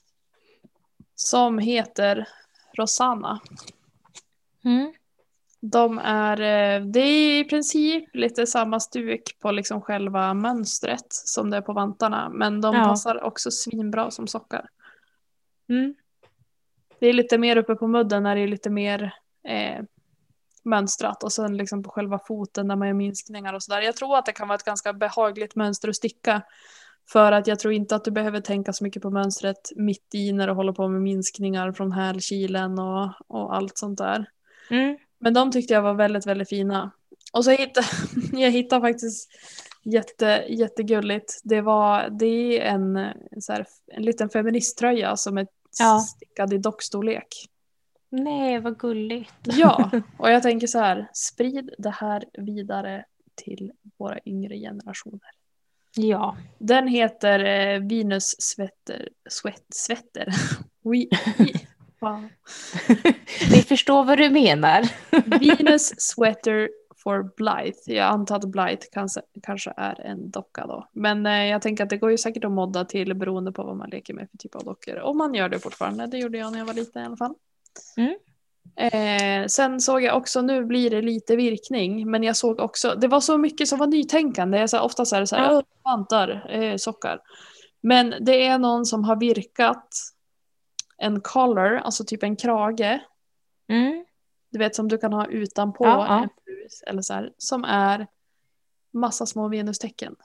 [1.16, 2.28] som heter
[2.78, 3.40] Rosanna.
[4.66, 4.94] Mm.
[5.64, 11.50] De är, eh, det är i princip lite samma stuk på liksom själva mönstret som
[11.50, 12.30] det är på vantarna.
[12.30, 12.84] Men de Ja.
[12.84, 14.70] passar också svinbra som sockar.
[15.70, 15.96] Mm.
[17.00, 19.14] Det är lite mer uppe på mudden när det är lite mer
[19.48, 19.84] eh,
[20.64, 23.82] mönstrat och sen liksom på själva foten där man gör minskningar och sådär.
[23.82, 26.42] Jag tror att det kan vara ett ganska behagligt mönster att sticka.
[27.12, 30.32] För att jag tror inte att du behöver tänka så mycket på mönstret mitt i
[30.32, 34.26] när du håller på med minskningar från hälkilen och, och allt sånt där.
[34.70, 34.98] Mm.
[35.22, 36.92] Men de tyckte jag var väldigt, väldigt fina.
[37.34, 37.88] Och så hittade
[38.42, 39.30] jag hittade faktiskt
[39.84, 41.40] jätte, jättegulligt.
[41.44, 45.48] Det, var, det är en, så här, en liten feministtröja som är
[45.80, 46.00] Ja.
[46.00, 47.28] stickad i dockstorlek.
[48.10, 49.34] Nej, vad gulligt.
[49.44, 53.06] Ja, och jag tänker så här, sprid det här vidare
[53.36, 55.30] till våra yngre generationer.
[55.96, 56.38] Ja.
[56.60, 60.28] Den heter eh, Venus Svetter, Sweat, Svetter.
[60.84, 61.10] Oui.
[62.02, 62.28] Wow.
[63.52, 64.90] Vi förstår vad du menar.
[65.40, 66.70] Venus Sweater
[67.04, 67.94] for Blythe.
[67.94, 70.88] Jag antar att Blythe kanske, kanske är en docka då.
[70.94, 73.78] Men eh, jag tänker att det går ju säkert att modda till beroende på vad
[73.78, 75.00] man leker med för typ av dockor.
[75.00, 76.08] Om man gör det fortfarande.
[76.08, 77.36] Det gjorde jag när jag var liten i alla fall.
[77.98, 78.16] Mm.
[78.76, 83.08] Eh, sen såg jag också, nu blir det lite virkning, men jag såg också, det
[83.08, 84.58] var så mycket som var nytänkande.
[84.58, 85.58] Jag sa, ofta så är det så här, Ja.
[85.58, 87.20] "Åh, vantar, eh, sockar.
[87.84, 89.88] Men det är någon som har virkat
[91.02, 93.00] en collar, alltså typ en krage,
[93.68, 94.06] Mm.
[94.52, 96.24] du vet som du kan ha utanpå Ja, ja.
[96.24, 98.08] en blus eller så här, som är
[98.94, 100.16] massa små venustecken.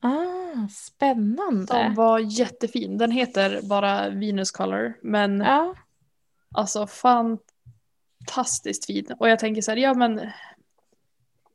[0.00, 1.72] Ah, spännande.
[1.74, 2.98] De var jättefin.
[2.98, 5.74] Den heter bara Venus color, men Ja.
[6.54, 9.06] alltså fantastiskt fin.
[9.18, 10.30] Och jag tänker så här, ja men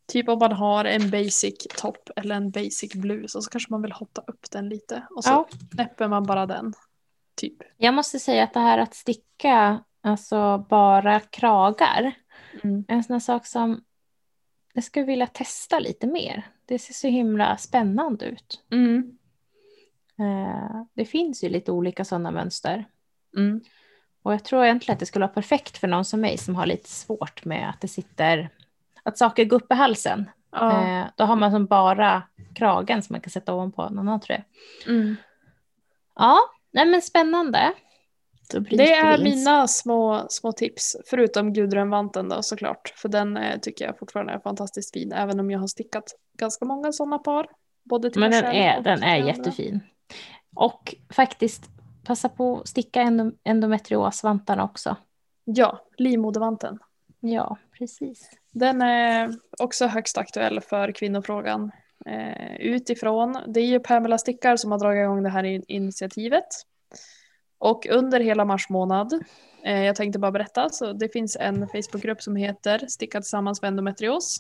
[0.08, 3.82] typ om man har en basic topp eller en basic blus och så kanske man
[3.82, 5.48] vill hotta upp den lite och så Ja.
[5.72, 6.74] knäpper man bara den.
[7.36, 7.54] Typ.
[7.78, 12.13] Jag måste säga att det här att sticka alltså bara kragar
[12.63, 12.86] Mm.
[12.88, 13.84] är en sån här sak som
[14.74, 16.48] jag skulle vilja testa lite mer.
[16.65, 18.63] Det ser så himla spännande ut.
[18.72, 19.17] Mm.
[20.19, 22.86] Eh, Det finns ju lite olika sådana mönster.
[23.38, 23.62] Mm.
[24.24, 26.65] Och jag tror egentligen att det skulle vara perfekt för någon som mig som har
[26.65, 28.50] lite svårt med att det sitter,
[29.04, 30.30] att saker går upp i halsen.
[30.52, 30.84] Ja.
[30.88, 32.24] Eh, Då har man som bara
[32.56, 34.43] kragen som man kan sätta ovanpå en annan tröja.
[34.88, 35.15] Mm.
[36.15, 36.38] Ja,
[36.74, 37.74] nej men spännande.
[38.70, 42.94] Det är mina små, små tips, förutom Gudrunvanten då såklart.
[42.96, 46.04] För den eh, tycker jag fortfarande är fantastiskt fin, även om jag har stickat
[46.38, 47.48] ganska många sådana par.
[47.84, 49.80] Både till Men den är, den är jättefin.
[50.56, 51.64] Och faktiskt
[52.04, 54.96] passa på att sticka endo- endometriosvantarna också.
[55.44, 56.80] Ja, livmodervanten.
[57.20, 58.30] Ja, precis.
[58.52, 61.72] Den är också högst aktuell för kvinnofrågan.
[62.06, 66.48] Eh, utifrån, det är ju Pamela Stickar som har dragit igång det här initiativet.
[67.58, 69.13] Och under hela mars månad,
[69.66, 73.68] eh, jag tänkte bara berätta, så det finns en Facebookgrupp som heter Sticka tillsammans med
[73.68, 74.38] endometrios.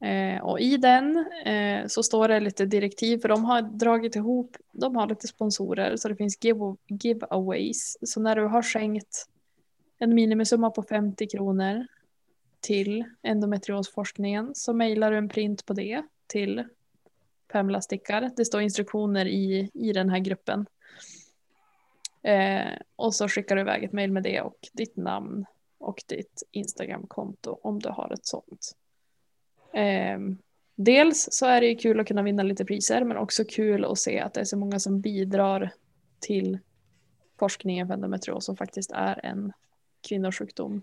[0.00, 4.56] Eh, och i den eh, så står det lite direktiv för de har dragit ihop,
[4.72, 7.96] de har lite sponsorer så det finns give- giveaways.
[8.02, 9.26] Så när du har skänkt
[9.98, 11.86] en minimisumma på 50 kronor
[12.60, 16.64] till endometriosforskningen så mejlar du en print på det till
[17.48, 18.30] Pamela Stickar.
[18.36, 20.66] Det står instruktioner i, i den här gruppen.
[22.22, 25.46] Eh, och så skickar du iväg ett mejl med det och ditt namn
[25.78, 28.76] och ditt Instagramkonto om du har ett sånt.
[29.72, 30.18] Eh,
[30.74, 33.98] dels så är det ju kul att kunna vinna lite priser men också kul att
[33.98, 35.70] se att det är så många som bidrar
[36.20, 36.58] till
[37.38, 39.52] forskningen för endometrios som faktiskt är en
[40.08, 40.82] kvinnosjukdom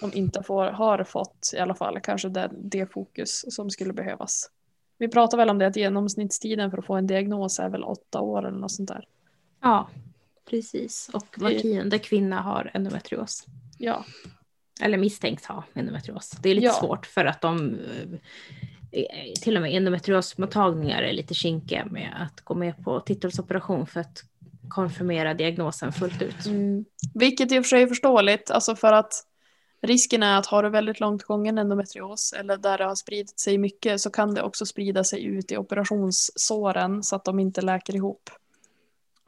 [0.00, 4.50] som inte får, har fått i alla fall kanske det, det fokus som skulle behövas.
[5.00, 8.20] Vi pratar väl om det att genomsnittstiden för att få en diagnos är väl åtta
[8.20, 9.04] år eller något sånt där.
[9.62, 9.88] Ja,
[10.50, 11.10] precis.
[11.12, 13.46] Och var tionde kvinna har endometrios.
[13.78, 14.04] Ja,
[14.80, 16.30] Eller misstänks ha endometrios.
[16.30, 16.72] Det är lite Ja.
[16.72, 17.78] svårt för att de,
[18.92, 19.04] eh,
[19.42, 24.22] till och med endometriosmottagningar är lite kinkiga med att gå med på titthålsoperation för att
[24.68, 26.46] konfirmera diagnosen fullt ut.
[26.46, 26.84] Mm.
[27.14, 29.12] Vilket i och för sig är förståeligt, alltså för att
[29.82, 33.58] risken är att har du väldigt långt gången endometrios eller där det har spridit sig
[33.58, 37.96] mycket så kan det också sprida sig ut i operationssåren så att de inte läker
[37.96, 38.30] ihop.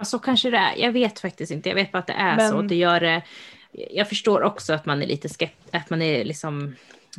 [0.03, 0.77] Så kanske det är.
[0.77, 1.69] Jag vet faktiskt inte.
[1.69, 2.63] Jag vet bara att det är Men- så.
[2.63, 3.23] Det gör det.
[3.91, 6.75] Jag förstår också att man är lite skept, att man är liksom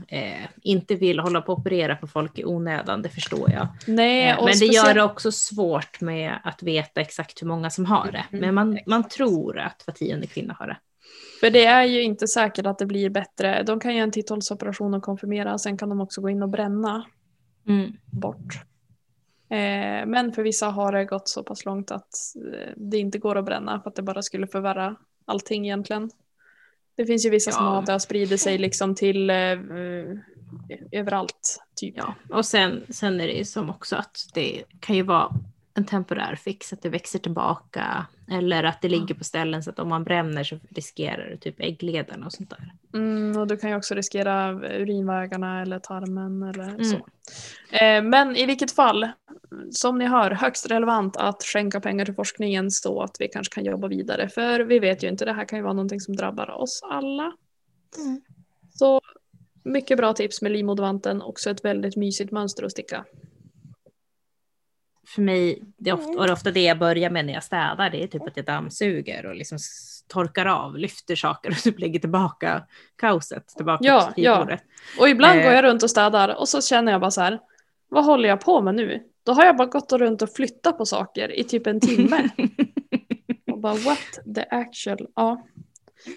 [0.07, 3.01] eh, inte vill hålla på och operera på folk i onödan.
[3.01, 3.67] Det förstår jag.
[3.87, 7.69] Nej, Eh, Men det gör speciellt- det också svårt med att veta exakt hur många
[7.69, 8.25] som har det.
[8.37, 10.77] Men man, man tror att var tionde kvinna har det.
[11.43, 13.63] För det är ju inte säkert att det blir bättre.
[13.63, 17.05] De kan göra en titthålsoperation och konfirmera, sen kan de också gå in och bränna
[17.67, 17.91] Mm.
[18.11, 18.53] bort.
[19.49, 22.09] Eh, men för vissa har det gått så pass långt att
[22.53, 26.09] eh, det inte går att bränna för att det bara skulle förvärra allting egentligen.
[26.95, 27.71] Det finns ju vissa som Ja.
[27.71, 30.05] har att det har spridit sig liksom till eh, eh,
[30.91, 31.59] överallt.
[31.75, 31.93] Typ.
[31.97, 35.29] Ja, och sen, sen är det ju som också att det kan ju vara
[35.75, 38.05] en temporär fix, att det växer tillbaka.
[38.31, 41.59] Eller att det ligger på ställen så att om man bränner så riskerar det typ
[41.59, 42.73] äggledarna och sånt där.
[42.93, 46.83] Mm, och du kan ju också riskera urinvägarna eller tarmen eller Mm.
[46.83, 46.95] så.
[47.75, 49.07] Eh, men i vilket fall,
[49.71, 53.65] som ni hör, högst relevant att skänka pengar till forskningen så att vi kanske kan
[53.65, 54.29] jobba vidare.
[54.29, 57.33] För vi vet ju inte, det här kan ju vara någonting som drabbar oss alla.
[57.97, 58.21] Mm.
[58.73, 59.01] Så
[59.63, 63.05] mycket bra tips med livmodervanten, också ett väldigt mysigt mönster att sticka.
[65.15, 67.43] För mig, det är ofta, och det är ofta det jag börjar med när jag
[67.43, 69.57] städar, det är typ att jag dammsuger och liksom
[70.07, 72.63] torkar av, lyfter saker och typ lägger tillbaka
[72.95, 74.61] kaoset tillbaka Ja, på skrivbordet.
[74.99, 75.43] Och ibland Eh.
[75.45, 77.39] går jag runt och städar och så känner jag bara så här,
[77.89, 79.03] vad håller jag på med nu?
[79.25, 82.29] Då har jag bara gått och runt och flyttat på saker i typ en timme.
[83.51, 85.43] Och bara what the actual, ja.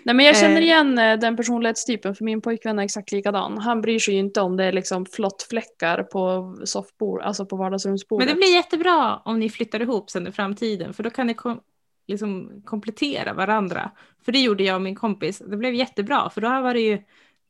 [0.05, 0.62] Nej men jag känner Eh.
[0.62, 3.59] igen eh, den personlighetstypen för min pojkvän är exakt likadan.
[3.59, 8.27] Han bryr sig ju inte om det är liksom flottfläckar på soffbord, alltså på vardagsrumsbordet.
[8.29, 11.35] Men det blir jättebra om ni flyttar ihop sen i framtiden, för då kan ni
[11.35, 11.61] kom,
[12.07, 13.90] liksom komplettera varandra.
[14.25, 17.03] För det gjorde jag och min kompis, det blev jättebra, för då var det ju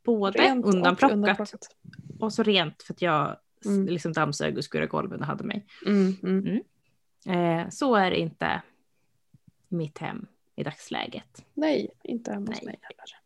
[0.05, 1.53] både Rent och undanplockat
[2.21, 3.87] och, så rent för att jag Mm.
[3.87, 5.67] liksom dammsög och skurade golven och hade mig.
[5.87, 6.61] Mm, mm.
[7.29, 8.63] Eh, så är det inte
[9.69, 11.45] mitt hem i dagsläget.
[11.55, 13.17] Nej, inte hemma hos mig heller.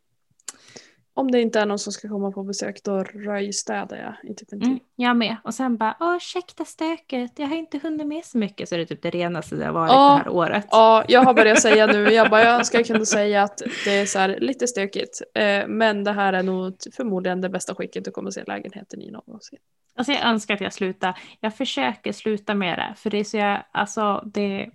[1.13, 4.51] Om det inte är någon som ska komma på besök då röjstädar jag i typ
[4.53, 4.71] en timme.
[4.71, 5.37] Mm, jag med.
[5.43, 8.69] Och sen bara, åh ursäkta stöket, jag har inte hunnit med så mycket.
[8.69, 10.09] Så är det typ det renaste det har varit Ja.
[10.09, 10.67] det här året.
[10.71, 13.99] Ja, jag har börjat säga nu, jag, bara, jag önskar jag kunde säga att det
[13.99, 15.21] är så här, lite stökigt.
[15.35, 19.11] Eh, men det här är nog förmodligen det bästa skicket du kommer se lägenheten i
[19.11, 19.59] någonsin.
[19.95, 21.19] Alltså jag önskar att jag slutar.
[21.39, 22.93] Jag försöker sluta med det.
[22.97, 24.69] För det är så jag, alltså det,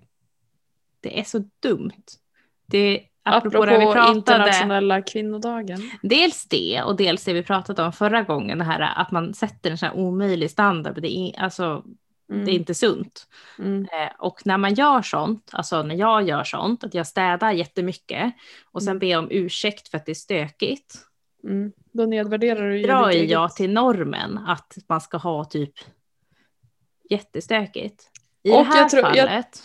[1.00, 1.92] det är så dumt.
[2.66, 5.90] Det, apropå, Apropå vi pratade, internationella kvinnodagen.
[6.02, 9.70] dels det och dels det vi pratade om förra gången, det här att man sätter
[9.70, 11.02] en sån här omöjlig standard.
[11.02, 11.82] Det är, alltså,
[12.32, 12.44] Mm.
[12.44, 13.26] det är inte sunt.
[13.58, 13.82] Mm.
[13.82, 18.32] Eh, och när man gör sånt, alltså när jag gör sånt, att jag städar jättemycket
[18.72, 18.98] och sen Mm.
[18.98, 20.94] ber om ursäkt för att det är stökigt,
[21.44, 21.72] Mm.
[21.92, 25.72] Då nedvärderar du ju drar ju jag till normen att man ska ha typ
[27.10, 28.10] jättestökigt.
[28.42, 29.62] I Och det här jag tror- jag- fallet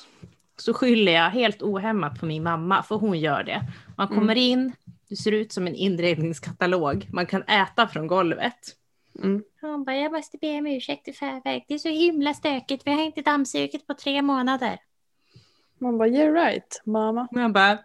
[0.61, 3.61] så skyller jag helt ohämmat på min mamma, för hon gör det.
[3.97, 4.19] Man Mm.
[4.19, 4.73] kommer in,
[5.09, 8.75] det ser ut som en inredningskatalog, man kan äta från golvet.
[9.23, 9.43] Mm.
[9.61, 12.91] Hon bara, jag måste be om ursäkt i förväg, det är så himla stökigt, vi
[12.91, 14.79] har inte dammsugit på tre månader.
[15.77, 17.27] Man bara, yeah right, mamma.
[17.31, 17.77] Jag bara,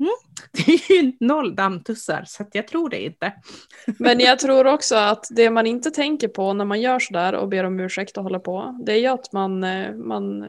[0.00, 0.12] mm,
[0.52, 3.32] det är ju noll dammtussar så jag tror det inte.
[3.98, 7.48] Men jag tror också att det man inte tänker på när man gör sådär och
[7.48, 10.44] ber om ursäkt och håller på, det är ju att man, eh, man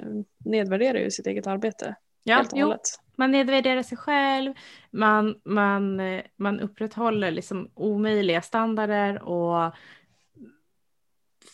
[0.46, 1.96] nedvärderar ju sitt eget arbete.
[2.24, 2.82] Ja, helt och jo, hållet.
[3.16, 4.54] man nedvärderar sig själv,
[4.92, 9.74] man, man, eh, man upprätthåller liksom omöjliga standarder och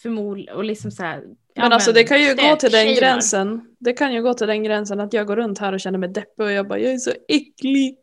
[0.02, 1.24] förmodligen, och liksom så här.
[1.58, 3.00] Men alltså det kan ju gå till den stökshamear.
[3.00, 3.76] gränsen.
[3.80, 6.10] Det kan ju gå till den gränsen att jag går runt här och känner mig
[6.10, 7.98] deppig och jag bara, jag är så äcklig.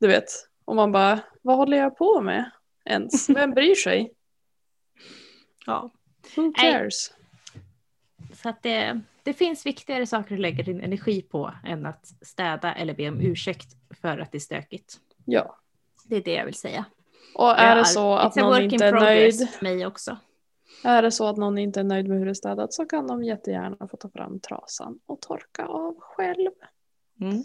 [0.00, 0.24] Du vet.
[0.64, 2.50] Och man bara, vad håller jag på med
[2.84, 3.30] ens?
[3.30, 4.12] Vem bryr sig?
[5.66, 5.90] Ja,
[6.36, 6.52] Who Nej.
[6.72, 7.12] cares?
[8.42, 12.74] så att det, det finns viktigare saker att lägga din energi på än att städa
[12.74, 13.68] eller be om ursäkt
[14.00, 14.96] för att det är stökigt.
[15.24, 15.58] Ja.
[16.04, 16.84] Det är det jag vill säga.
[17.34, 20.16] Och är det så att någon inte är nöjd, mig också.
[20.84, 23.06] Är det så att någon inte är nöjd med hur det är städat så kan
[23.06, 26.50] de jättegärna få ta fram trasan och torka av själv.
[27.20, 27.44] Mm.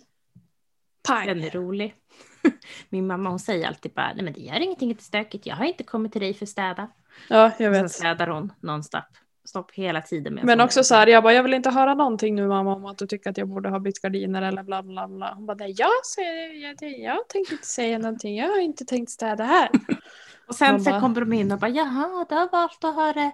[1.07, 1.27] Pang!
[1.27, 1.95] Den är rolig.
[2.89, 5.45] Min mamma hon säger alltid bara, nej men det gör ingenting att det är stökigt,
[5.45, 6.91] jag har inte kommit till dig för att städa.
[7.29, 7.91] Ja, jag Och sen vet.
[7.91, 9.03] städar hon nonstop.
[9.48, 11.93] Stopp hela tiden med en Men också så här, jag bara, jag vill inte höra
[11.93, 14.84] någonting nu mamma om att du tycker att jag borde ha bytt gardiner eller bla
[14.84, 15.34] bla bla.
[15.34, 19.12] Hon bara, nej jag, säger, jag, jag tänkte inte säga någonting, jag har inte tänkt
[19.12, 19.70] städa här.
[20.48, 23.32] Och sen så kommer de in och bara, jaha, du har valt att ha det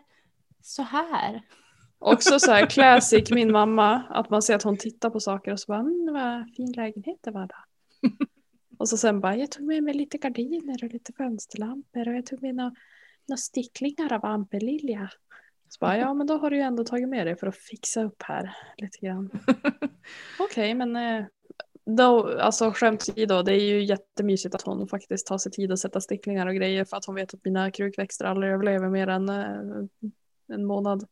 [0.61, 1.41] så här.
[1.99, 5.59] Också så här classic min mamma, att man ser att hon tittar på saker och
[5.59, 8.09] så bara mm, vad fin lägenhet det var då.
[8.77, 12.25] och så sen bara jag tog med mig lite gardiner och lite fönsterlampor och jag
[12.25, 12.75] tog med några,
[13.27, 15.09] några sticklingar av ampelilja.
[15.73, 18.03] Så bara ja men då har du ju ändå tagit med dig för att fixa
[18.03, 19.29] upp här lite grann.
[20.39, 21.25] Okej okay, men eh,
[21.85, 25.79] då, alltså skämt åsido, det är ju jättemysigt att hon faktiskt tar sig tid att
[25.79, 29.29] sätta sticklingar och grejer för att hon vet att mina krukväxter aldrig överlever mer än
[29.29, 30.05] eh,
[30.53, 31.07] en månad.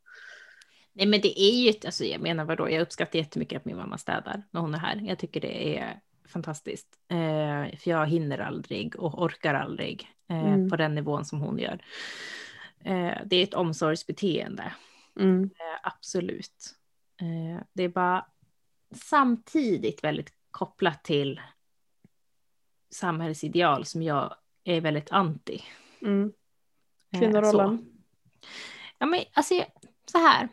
[0.93, 3.97] Nej men det är ju, alltså jag menar vadå, jag uppskattar jättemycket att min mamma
[3.97, 5.01] städar när hon är här.
[5.05, 6.87] Jag tycker det är fantastiskt.
[7.09, 10.69] Eh, för jag hinner aldrig och orkar aldrig eh, mm.
[10.69, 11.81] på den nivån som hon gör.
[12.83, 14.73] Eh, det är ett omsorgsbeteende.
[15.19, 15.43] Mm.
[15.43, 16.75] Eh, absolut.
[17.21, 18.25] Eh, det är bara
[18.95, 21.41] samtidigt väldigt kopplat till
[22.93, 25.63] samhällsideal som jag är väldigt anti.
[26.01, 26.33] Mm.
[27.17, 27.87] Kvinnorollen.
[28.97, 29.63] Ja men alltså
[30.05, 30.49] så här,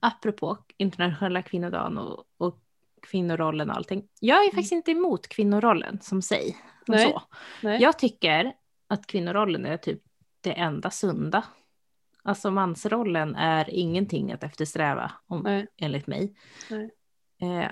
[0.00, 2.60] apropå internationella kvinnodagen och, och
[3.02, 4.08] kvinnorollen och allting.
[4.20, 4.54] Jag är mm.
[4.54, 6.56] faktiskt inte emot kvinnorollen som sig.
[6.86, 7.10] Nej.
[7.10, 7.22] Så.
[7.62, 7.82] Nej.
[7.82, 8.52] Jag tycker
[8.86, 10.02] att kvinnorollen är typ
[10.40, 11.44] det enda sunda.
[12.22, 16.34] Alltså mansrollen är ingenting att eftersträva om, enligt mig.
[17.40, 17.70] Eh,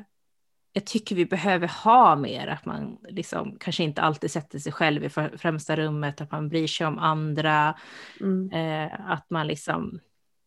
[0.72, 5.04] jag tycker vi behöver ha mer, att man liksom kanske inte alltid sätter sig själv
[5.04, 5.08] i
[5.38, 7.74] främsta rummet, att man bryr sig om andra,
[8.20, 8.50] mm.
[8.50, 10.00] eh, att man liksom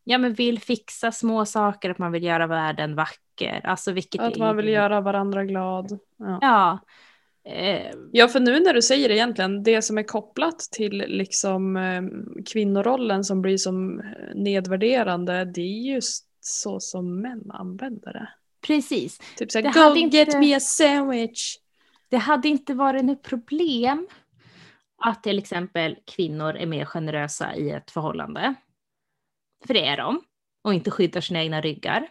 [0.03, 3.61] ja, men vill fixa små saker, att man vill göra världen vacker.
[3.65, 5.99] Alltså, vilket att man vill göra varandra glad.
[6.17, 6.39] Ja.
[6.41, 6.79] Ja.
[7.49, 7.91] Eh...
[8.11, 12.01] ja, för nu när du säger det egentligen, det som är kopplat till liksom eh,
[12.45, 14.01] kvinnorollen som blir som
[14.35, 18.29] nedvärderande, det är just så som män använder det.
[18.61, 19.19] Precis.
[19.37, 21.57] Typ såhär, go get me a sandwich.
[22.09, 24.07] Det hade inte varit något problem
[24.97, 28.55] att till exempel kvinnor är mer generösa i ett förhållande.
[29.67, 30.21] För det är de.
[30.63, 32.07] Och inte skyddar sina egna ryggar.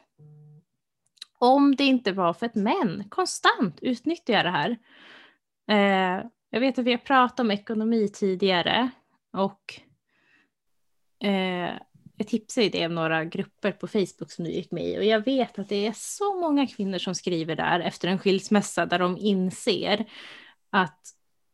[1.38, 4.76] Om det inte var för att män konstant utnyttjar det här.
[5.68, 8.90] Eh, jag vet att vi har pratat om ekonomi tidigare
[9.32, 9.80] och
[11.24, 11.74] eh,
[12.16, 15.04] jag tipsade ju det om några grupper på Facebook som du gick med i och
[15.04, 18.98] jag vet att det är så många kvinnor som skriver där efter en skilsmässa där
[18.98, 20.04] de inser
[20.70, 21.00] att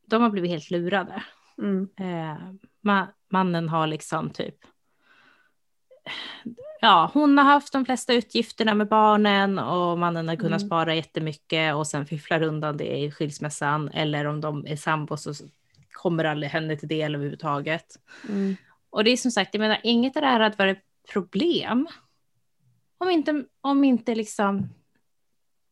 [0.07, 1.23] de har blivit helt lurade.
[1.59, 1.89] Mm.
[2.01, 2.39] Eh,
[2.81, 4.57] ma mannen har liksom typ
[6.81, 10.69] ja, hon har haft de flesta utgifterna med barnen och mannen har kunnat mm.
[10.69, 15.45] spara jättemycket och sen fifflar undan det i skilsmässan eller om de är sambos så
[15.93, 17.87] kommer aldrig henne till del överhuvudtaget.
[18.29, 18.57] Mm.
[18.91, 20.79] Och det är som sagt, jag menar, inget av det här hade varit
[21.13, 21.89] problem
[22.99, 24.69] om inte, om inte liksom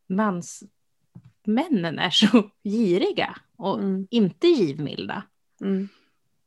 [0.09, 4.07] mansmännen är så giriga och mm.
[4.09, 5.23] inte givmilda.
[5.61, 5.89] Mm.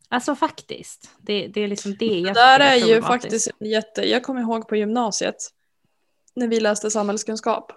[0.09, 4.22] Alltså faktiskt, det, det är liksom det jag Det där är ju faktiskt jätte, jag
[4.22, 5.36] kommer ihåg på gymnasiet
[6.34, 7.72] när vi läste samhällskunskap.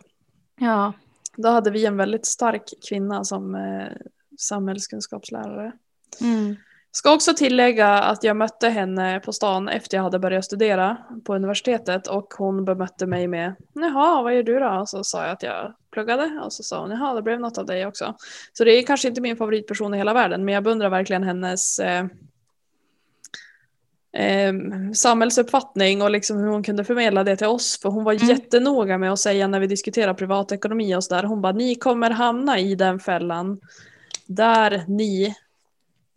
[0.59, 0.93] Ja.
[1.36, 3.88] Då hade vi en väldigt stark kvinna som eh,
[4.39, 5.71] samhällskunskapslärare.
[6.21, 6.55] Mm.
[6.91, 11.35] Ska också tillägga att jag mötte henne på stan efter jag hade börjat studera på
[11.35, 14.69] universitetet och hon bemötte mig med Jaha, vad gör du då?
[14.69, 17.57] Och så sa jag att jag pluggade och så sa hon Jaha, det blev något
[17.57, 18.15] av dig också.
[18.53, 21.79] Så det är kanske inte min favoritperson i hela världen men jag beundrar verkligen hennes
[21.79, 22.05] eh,
[24.13, 24.53] eh,
[24.93, 27.79] samhällsuppfattning och liksom hur hon kunde förmedla det till oss.
[27.81, 28.27] För hon var mm.
[28.27, 32.59] jättenoga med att säga när vi diskuterar privatekonomi och sådär, hon bara ni kommer hamna
[32.59, 33.59] i den fällan
[34.25, 35.35] där ni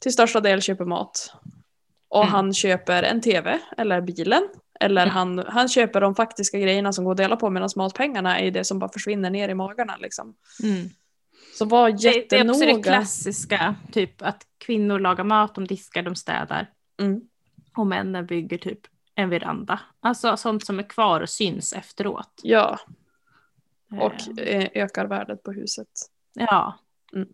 [0.02, 1.32] till största del köper mat.
[2.08, 2.32] Och mm.
[2.32, 4.48] han köper en tv eller bilen.
[4.80, 5.14] Eller mm.
[5.14, 8.64] han, han köper de faktiska grejerna som går att dela på medan matpengarna är det
[8.64, 9.96] som bara försvinner ner i magarna.
[9.96, 10.34] Liksom.
[10.62, 10.88] Mm.
[11.58, 12.28] Så var jättenoga.
[12.30, 16.70] Det, är också det klassiska, typ att kvinnor lagar mat, de diskar, de städar.
[17.00, 17.20] Mm.
[17.76, 18.80] Och männen bygger typ
[19.14, 19.80] en veranda.
[20.00, 22.40] Alltså sånt som är kvar och syns efteråt.
[22.42, 22.78] Ja.
[24.00, 24.68] Och eh.
[24.74, 25.88] ökar värdet på huset.
[26.34, 26.78] Ja.
[27.14, 27.28] Mm.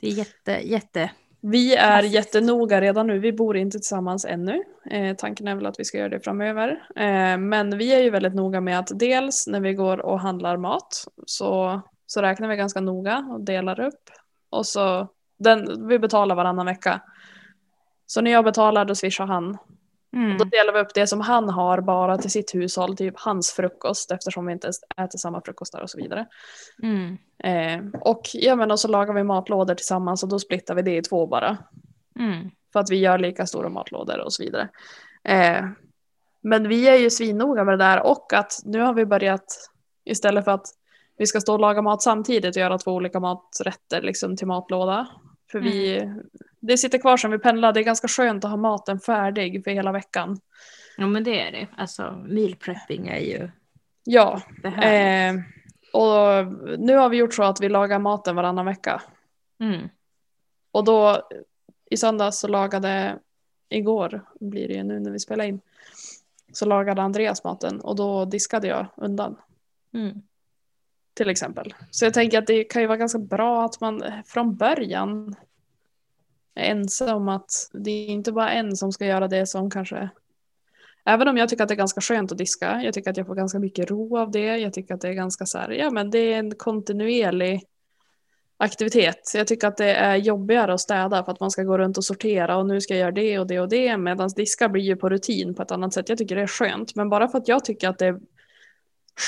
[0.00, 4.62] Det är jätte, jätte vi är jättenoga redan nu, vi bor inte tillsammans ännu.
[4.90, 6.68] Eh, tanken är väl att vi ska göra det framöver.
[6.96, 10.56] Eh, men vi är ju väldigt noga med att dels när vi går och handlar
[10.56, 14.10] mat så, så räknar vi ganska noga och delar upp.
[14.50, 15.08] Och så,
[15.38, 17.02] den, vi betalar varannan vecka.
[18.06, 19.58] Så när jag betalar då swishar han
[20.16, 20.38] Mm.
[20.38, 24.10] då delar vi upp det som han har bara till sitt hushåll, typ hans frukost
[24.10, 26.26] eftersom vi inte äter samma frukostar och så vidare.
[26.82, 27.18] Mm.
[27.44, 30.96] Eh, och ja, men och så lagar vi matlådor tillsammans och då splittar vi det
[30.96, 31.58] i två bara.
[32.18, 32.50] Mm.
[32.72, 34.68] För att vi gör lika stora matlådor och så vidare.
[35.24, 35.64] Eh,
[36.42, 39.70] men vi är ju svinnoga med det där och att nu har vi börjat
[40.04, 40.66] istället för att
[41.18, 45.08] vi ska stå och laga mat samtidigt och göra två olika maträtter liksom till matlåda.
[45.50, 46.22] För vi, mm.
[46.60, 49.70] Det sitter kvar som vi pendlar, det är ganska skönt att ha maten färdig för
[49.70, 50.40] hela veckan.
[50.96, 53.50] Ja men det är det, alltså meal prepping är ju
[54.10, 55.34] Ja, eh,
[55.92, 56.46] och
[56.78, 59.02] nu har vi gjort så att vi lagar maten varannan vecka.
[59.60, 59.88] Mm.
[60.72, 61.28] Och då
[61.90, 63.18] i söndags så lagade,
[63.68, 65.60] igår blir det ju nu när vi spelar in,
[66.52, 69.36] så lagade Andreas maten och då diskade jag undan.
[69.94, 70.22] Mm.
[71.14, 71.74] Till exempel.
[71.90, 75.34] Så jag tänker att det kan ju vara ganska bra att man från början
[76.58, 80.10] ense om att det är inte bara en som ska göra det som kanske
[81.04, 83.26] Även om jag tycker att det är ganska skönt att diska, jag tycker att jag
[83.26, 85.90] får ganska mycket ro av det, jag tycker att det är ganska så här, ja
[85.90, 87.62] men det är en kontinuerlig
[88.56, 89.32] aktivitet.
[89.34, 92.04] Jag tycker att det är jobbigare att städa för att man ska gå runt och
[92.04, 94.96] sortera och nu ska jag göra det och det och det medan diska blir ju
[94.96, 96.08] på rutin på ett annat sätt.
[96.08, 98.20] Jag tycker det är skönt men bara för att jag tycker att det är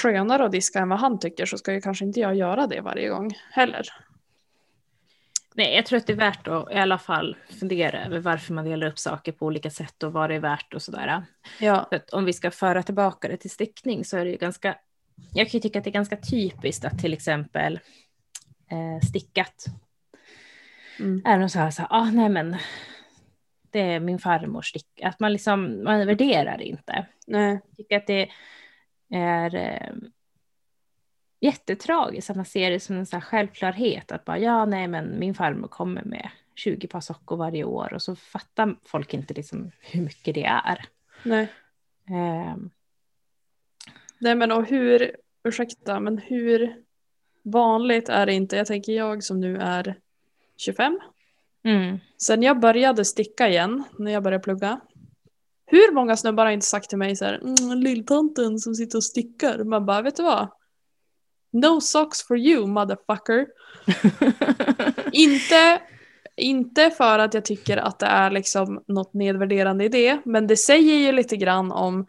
[0.02, 2.80] skönare att diska än vad han tycker så ska ju kanske inte jag göra det
[2.80, 3.86] varje gång heller.
[5.54, 8.64] Nej, jag tror att det är värt att i alla fall fundera över varför man
[8.64, 11.22] delar upp saker på olika sätt och vad det är värt och sådär.
[11.60, 11.86] Ja.
[11.88, 14.76] För att om vi ska föra tillbaka det till stickning så är det ju ganska,
[15.34, 17.80] jag kan ju tycka att det är ganska typiskt att till exempel
[18.70, 19.64] eh, stickat
[21.00, 21.22] Mm.
[21.24, 22.56] är någon så här, så här ah, nej men
[23.70, 27.06] det är min farmors stick, att man liksom, man värderar det inte.
[27.26, 27.60] Nej.
[27.66, 28.28] Jag tycker att det
[29.14, 29.94] är eh,
[31.40, 35.18] jättetragiskt att man ser det som en så här självklarhet att bara ja, nej, men
[35.18, 39.70] min farmor kommer med 20 par sockor varje år och så fattar folk inte liksom
[39.80, 40.84] hur mycket det är.
[41.22, 41.48] Nej.
[42.08, 42.56] Eh,
[44.20, 46.76] Nej men och hur, ursäkta, men hur
[47.42, 48.56] vanligt är det inte?
[48.56, 49.98] Jag tänker jag som nu är
[50.56, 51.00] 25.
[51.64, 54.80] mm, Sen jag började sticka igen, när jag började plugga.
[55.66, 59.04] Hur många snubbar har inte sagt till mig så här, mm, lilltanten som sitter och
[59.04, 59.64] stickar.
[59.64, 60.48] Man bara, vet du vad?
[61.50, 63.46] No socks for you motherfucker.
[65.12, 65.80] inte,
[66.36, 70.56] inte för att jag tycker att det är liksom något nedvärderande i det, men det
[70.56, 72.06] säger ju lite grann om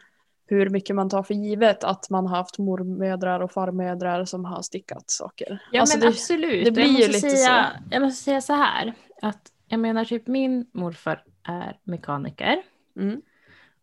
[0.48, 4.62] hur mycket man tar för givet att man har haft mormödrar och farmödrar som har
[4.62, 5.60] stickat saker.
[5.72, 6.66] Ja Alltså men det- absolut.
[6.66, 10.66] det blir ju lite säga, Jag måste säga så här, att jag menar typ min
[10.74, 12.62] morfar är mekaniker
[12.96, 13.22] Mm.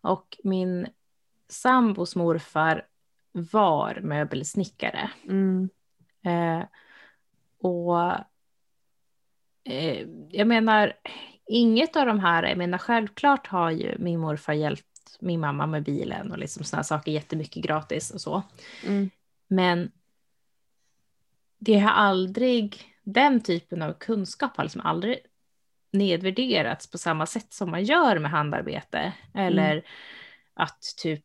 [0.01, 0.87] och min
[1.49, 2.85] sambos morfar
[3.33, 5.11] var möbelsnickare.
[5.25, 5.69] Mm.
[6.25, 6.67] Eh,
[7.61, 8.01] och
[9.65, 10.93] eh, jag menar,
[11.47, 14.85] inget av de här, jag menar självklart har ju min morfar hjälpt
[15.21, 18.43] min mamma med bilen och liksom sådana saker jättemycket gratis och så.
[18.87, 19.11] Mm.
[19.49, 19.91] Men
[21.59, 25.19] det har aldrig, den typen av kunskap har liksom aldrig
[25.93, 29.13] nedvärderats på samma sätt som man gör med handarbete.
[29.35, 29.85] Eller
[30.59, 31.25] att typ,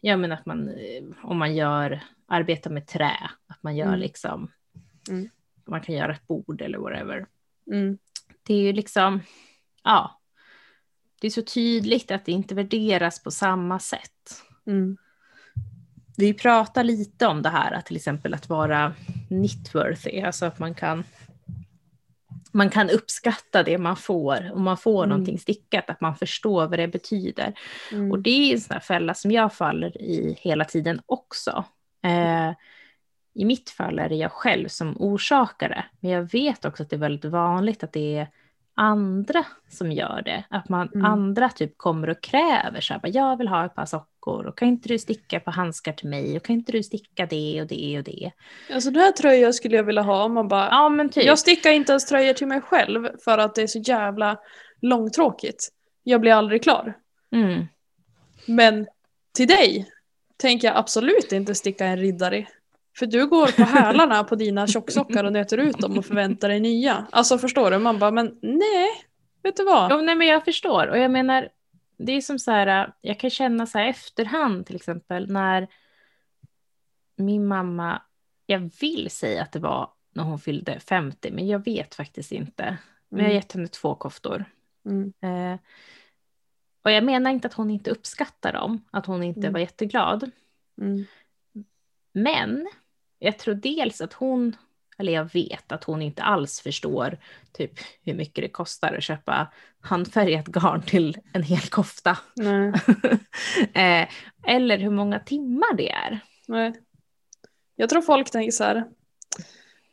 [0.00, 4.00] ja men att man, eh, om man gör, arbetar med trä, att man gör Mm.
[4.00, 4.50] liksom,
[5.10, 5.28] Mm.
[5.66, 7.26] man kan göra ett bord eller whatever.
[7.72, 7.98] Mm.
[8.42, 9.20] Det är ju liksom,
[9.84, 10.20] ja,
[11.20, 14.96] det är så tydligt att det inte värderas på samma sätt Mm.
[16.16, 18.94] vi pratar lite om det här, att till exempel att vara
[19.28, 21.04] knitworthy, alltså att man kan
[22.54, 25.08] man kan uppskatta det man får, om man får Mm.
[25.08, 27.52] någonting stickat, att man förstår vad det betyder.
[27.92, 28.10] Mm.
[28.10, 31.64] Och det är en sån här fälla som jag faller i hela tiden också.
[32.04, 32.50] Eh,
[33.34, 36.90] I mitt fall är det jag själv som orsakar det, men jag vet också att
[36.90, 38.28] det är väldigt vanligt att det är
[38.74, 40.44] andra som gör det.
[40.50, 41.04] Att man, Mm.
[41.04, 44.58] andra typ kommer och kräver så här, bara, jag vill ha ett par sockor och
[44.58, 47.66] kan inte du sticka på handskar till mig och kan inte du sticka det och
[47.66, 48.30] det och det.
[48.72, 50.28] Alltså den här tröjan skulle jag vilja ha.
[50.28, 51.24] Man bara, Ja men typ.
[51.24, 54.38] Jag stickar inte ens tröjor till mig själv för att det är så jävla
[54.82, 55.68] långtråkigt.
[56.02, 56.94] Jag blir aldrig klar.
[57.32, 57.64] Mm.
[58.46, 58.86] Men
[59.34, 59.90] till dig
[60.36, 62.46] tänker jag absolut inte sticka en riddare.
[62.98, 66.60] För du går på hälarna på dina tjocksockar och nöter ut dem och förväntar dig
[66.60, 67.06] nya.
[67.10, 67.78] Alltså förstår du?
[67.78, 68.88] Man bara, men nej,
[69.42, 69.90] vet du vad?
[69.92, 70.86] Ja, nej, men jag förstår.
[70.86, 71.48] Och jag menar,
[71.96, 75.68] det är som så här, jag kan känna så här efterhand till exempel när
[77.16, 78.02] min mamma,
[78.46, 82.76] jag vill säga att det var när hon fyllde 50, men jag vet faktiskt inte.
[83.08, 84.44] Men jag har gett henne två koftor.
[84.86, 85.12] Mm.
[85.20, 85.58] Eh,
[86.82, 89.52] och jag menar inte att hon inte uppskattar dem, att hon inte Mm.
[89.52, 90.30] var jätteglad.
[90.80, 91.04] Mm.
[92.12, 92.68] Men
[93.24, 94.56] jag tror dels att hon,
[94.98, 97.18] eller jag vet att hon inte alls förstår
[97.52, 97.72] typ
[98.02, 102.18] hur mycket det kostar att köpa handfärgat garn till en hel kofta.
[103.74, 104.08] Eh,
[104.46, 106.20] eller hur många timmar det är.
[106.48, 106.72] nej.
[107.76, 108.84] Jag tror folk tänker så här.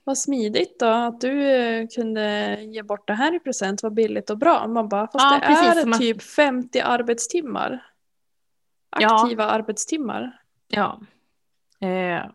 [0.03, 4.29] Vad smidigt då att du eh, kunde ge bort det här i present, vad billigt
[4.29, 4.67] och bra.
[4.67, 7.85] Man bara, fast Ja, det precis, är att- typ 50 arbetstimmar.
[8.99, 9.23] Ja.
[9.23, 10.41] Aktiva arbetstimmar.
[10.67, 11.01] Ja.
[11.79, 12.25] Eh,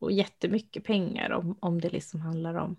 [0.00, 2.76] och jättemycket pengar om, om det liksom handlar om...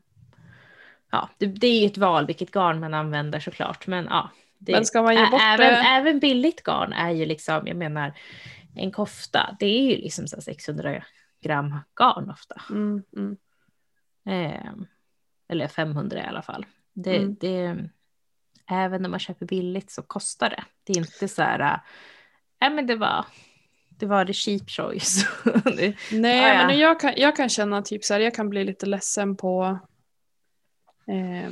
[1.12, 4.30] Ja, det, det är ju ett val vilket garn man använder såklart, men ja.
[4.58, 8.14] Det, Men ska man ge bort även, även billigt garn är ju liksom, jag menar,
[8.76, 11.04] en kofta, det är ju liksom så 600
[11.42, 12.62] gram garn ofta.
[12.70, 13.38] Mm, mm.
[14.26, 14.74] Eh,
[15.50, 16.66] eller 500 i alla fall.
[16.94, 17.36] Det, Mm.
[17.40, 17.90] det,
[18.70, 20.64] även när man köper billigt så kostar det.
[20.84, 21.82] Det är inte så här,
[22.62, 23.26] äh, men det var,
[24.02, 25.26] det var det cheap choice.
[25.64, 26.68] det, Nej, Ja, ja.
[26.68, 29.80] men jag kan, jag kan känna typ så här, jag kan bli lite ledsen på
[31.08, 31.52] eh,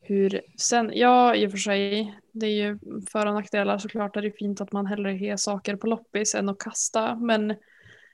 [0.00, 2.78] hur, sen, ja i och för sig, det är ju
[3.10, 6.48] för och nackdelar såklart, är det fint att man hellre har saker på loppis än
[6.48, 7.54] att kasta, men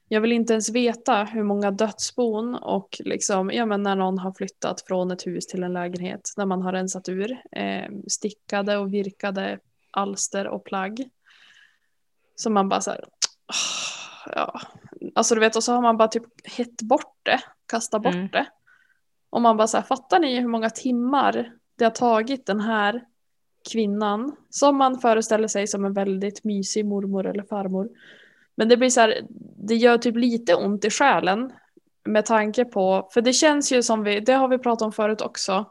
[0.09, 4.33] jag vill inte ens veta hur många dödsbon och liksom, ja men när någon har
[4.33, 8.95] flyttat från ett hus till en lägenhet, när man har rensat ur eh, stickade och
[8.95, 9.59] virkade
[9.91, 11.09] alster och plagg.
[12.37, 13.14] Så man bara så här, "Ah,
[14.37, 14.61] ja,
[15.15, 18.29] alltså du vet, och så har man bara typ hett bort det, kastat bort Mm.
[18.29, 18.47] det.
[19.31, 23.05] Och man bara så här, fattar ni hur många timmar det har tagit den här
[23.73, 27.89] kvinnan, som man föreställer sig som en väldigt mysig mormor eller farmor.
[28.55, 29.21] Men det blir så här,
[29.57, 31.53] det gör typ lite ont i själen
[32.05, 35.21] med tanke på, för det känns ju som vi, det har vi pratat om förut
[35.21, 35.67] också,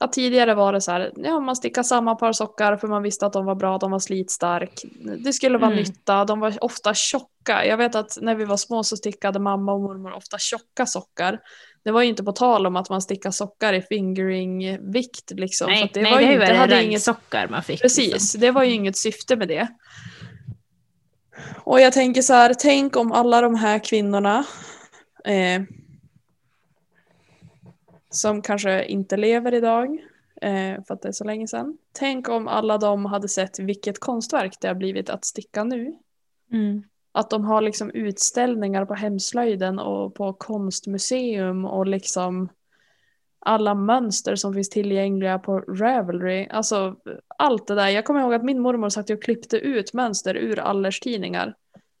[0.00, 3.26] att tidigare var det så här, ja man stickade samma par sockar för man visste
[3.26, 4.82] att de var bra, de var slitstark.
[5.24, 5.82] Det skulle vara Mm.
[5.82, 7.66] nytta, de var ofta tjocka.
[7.66, 11.38] Jag vet att när vi var små så stickade mamma och mormor ofta tjocka sockar.
[11.84, 15.70] Det var ju inte på tal om att man stickade sockar i fingering-vikt liksom.
[15.70, 17.82] nej, det nej, var det ju inte, hade inget sockar man fick.
[17.82, 18.40] Precis, Liksom.
[18.40, 19.68] det var ju inget syfte med det.
[21.64, 24.44] Och jag tänker så här, tänk om alla de här kvinnorna
[25.24, 25.62] eh,
[28.10, 29.98] som kanske inte lever idag,
[30.42, 31.78] eh, för att det är så länge sedan.
[31.92, 35.94] Tänk om alla de hade sett vilket konstverk det har blivit att sticka nu.
[36.52, 36.82] Mm.
[37.12, 42.48] Att de har liksom utställningar på hemslöjden och på konstmuseum och liksom
[43.38, 46.46] alla mönster som finns tillgängliga på Ravelry.
[46.50, 46.96] Alltså
[47.36, 47.88] allt det där.
[47.88, 51.54] Jag kommer ihåg att min mormor satt och klippte ut mönster ur Allers tidningar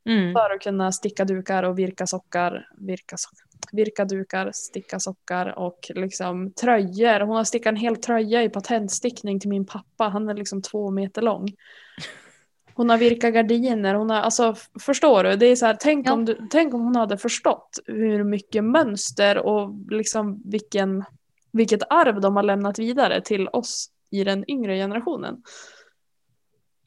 [0.06, 0.32] Mm.
[0.32, 5.90] för att kunna sticka dukar och virka sockar, virka, sockar, virka dukar, sticka sockar och
[5.94, 7.20] liksom tröjor.
[7.20, 10.04] Hon har stickat en hel tröja i patentstickning till min pappa.
[10.08, 11.48] Han är liksom två meter lång.
[12.74, 13.94] Hon har virkat gardiner.
[13.94, 15.36] Hon har, alltså, förstår du?
[15.36, 16.12] Det är så här, tänk, Ja.
[16.12, 21.04] om du, tänk om hon hade förstått hur mycket mönster och liksom vilken,
[21.52, 25.42] vilket arv de har lämnat vidare till oss i den yngre generationen.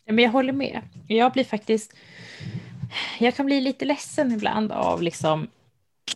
[0.06, 0.82] Men jag håller med.
[1.08, 1.94] Jag blir faktiskt...
[3.20, 5.48] Jag kan bli lite ledsen ibland av liksom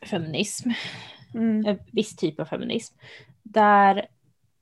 [0.02, 0.70] feminism.
[1.66, 2.98] en viss typ av feminism.
[3.44, 4.08] Där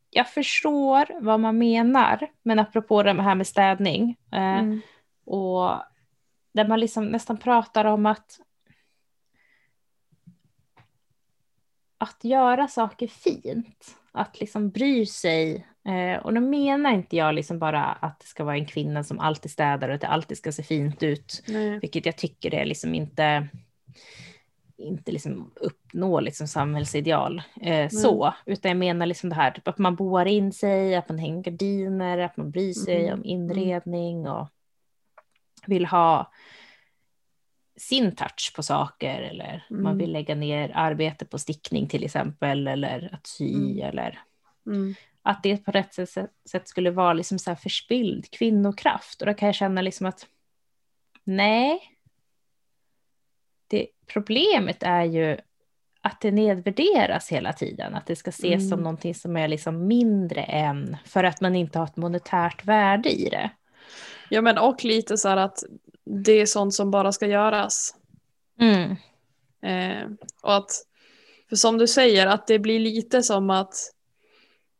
[0.10, 4.18] jag förstår vad man menar, men apropå det här med städning.
[4.32, 4.82] Eh, Mm.
[5.26, 5.70] och
[6.54, 8.40] där man liksom nästan pratar om att
[11.98, 15.68] att göra saker fint, att liksom bry sig.
[15.88, 19.20] Eh, och då menar inte jag liksom bara att det ska vara en kvinna som
[19.20, 21.80] alltid städar och att det alltid ska se fint ut, Nej.
[21.80, 23.48] vilket jag tycker är liksom inte
[24.78, 29.78] inte liksom uppnå liksom samhällsideal eh, så, utan jag menar liksom det här typ att
[29.78, 34.28] man boar in sig, att man hänger gardiner, att man bryr sig Mm, om inredning
[34.28, 34.48] och
[35.66, 36.32] vill ha
[37.78, 39.98] sin touch på saker eller man Mm.
[39.98, 43.80] vill lägga ner arbete på stickning till exempel eller att sy Mm.
[43.90, 44.20] eller
[44.66, 44.96] Mm.
[45.22, 49.34] att det på rätt sätt, sätt skulle vara liksom så här förspilld kvinnokraft och då
[49.34, 50.28] kan jag känna liksom att
[51.24, 51.80] nej.
[54.08, 55.38] Problemet är ju
[56.02, 58.70] att det nedvärderas hela tiden, att det ska ses Mm.
[58.70, 63.10] som någonting som är liksom mindre än för att man inte har ett monetärt värde
[63.10, 63.50] i det.
[64.30, 65.64] Ja men och lite så här att
[66.06, 67.96] det är sånt som bara ska göras.
[68.60, 68.96] Mm.
[69.62, 70.10] Eh,
[70.42, 70.72] och att,
[71.50, 73.74] för som du säger, att det blir lite som att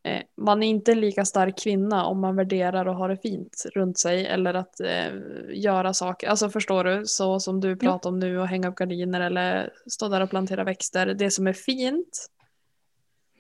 [0.06, 4.00] eh, man är inte lika stark kvinna om man värderar och har det fint runt
[4.00, 5.14] sig eller att eh,
[5.54, 9.22] göra saker, alltså förstår du, så som du pratar om nu och hänga upp gardiner
[9.22, 11.14] eller stå där och plantera växter.
[11.14, 12.30] Det som är fint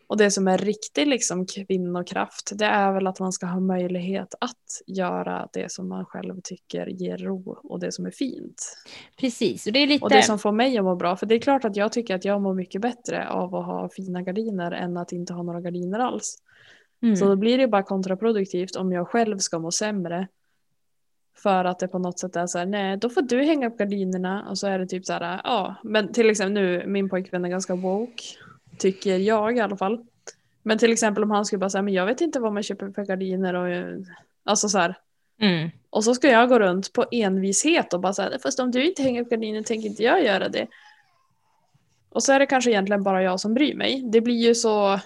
[0.08, 4.36] och det som är riktig liksom kvinnokraft, det är väl att man ska ha möjlighet
[4.42, 8.78] att göra det som man själv tycker ger ro och det som är fint.
[9.20, 10.04] Precis, och det är lite...
[10.04, 12.16] Och det som får mig att må bra, för det är klart att jag tycker
[12.16, 15.62] att jag mår mycket bättre av att ha fina gardiner än att inte ha några
[15.62, 16.38] gardiner alls.
[17.06, 17.16] Mm.
[17.16, 20.28] Så då blir det bara kontraproduktivt om jag själv ska må sämre.
[21.38, 23.78] För att det på något sätt är så här, nej då får du hänga upp
[23.78, 25.76] gardinerna och så är det typ så här, ja.
[25.84, 28.24] Men till exempel nu, min pojkvän är ganska woke,
[28.78, 30.06] tycker jag i alla fall.
[30.64, 32.92] Men till exempel om han skulle bara säga, men jag vet inte vad man köper
[32.92, 34.04] för gardiner och
[34.44, 34.96] alltså så här.
[35.42, 35.70] mm.
[35.90, 39.04] Och så ska jag gå runt på envishet och bara säga, fast om du inte
[39.04, 40.68] hänger upp gardinen tänker inte jag göra det.
[42.10, 44.02] Och så är det kanske egentligen bara jag som bryr mig.
[44.02, 45.00] Det blir ju så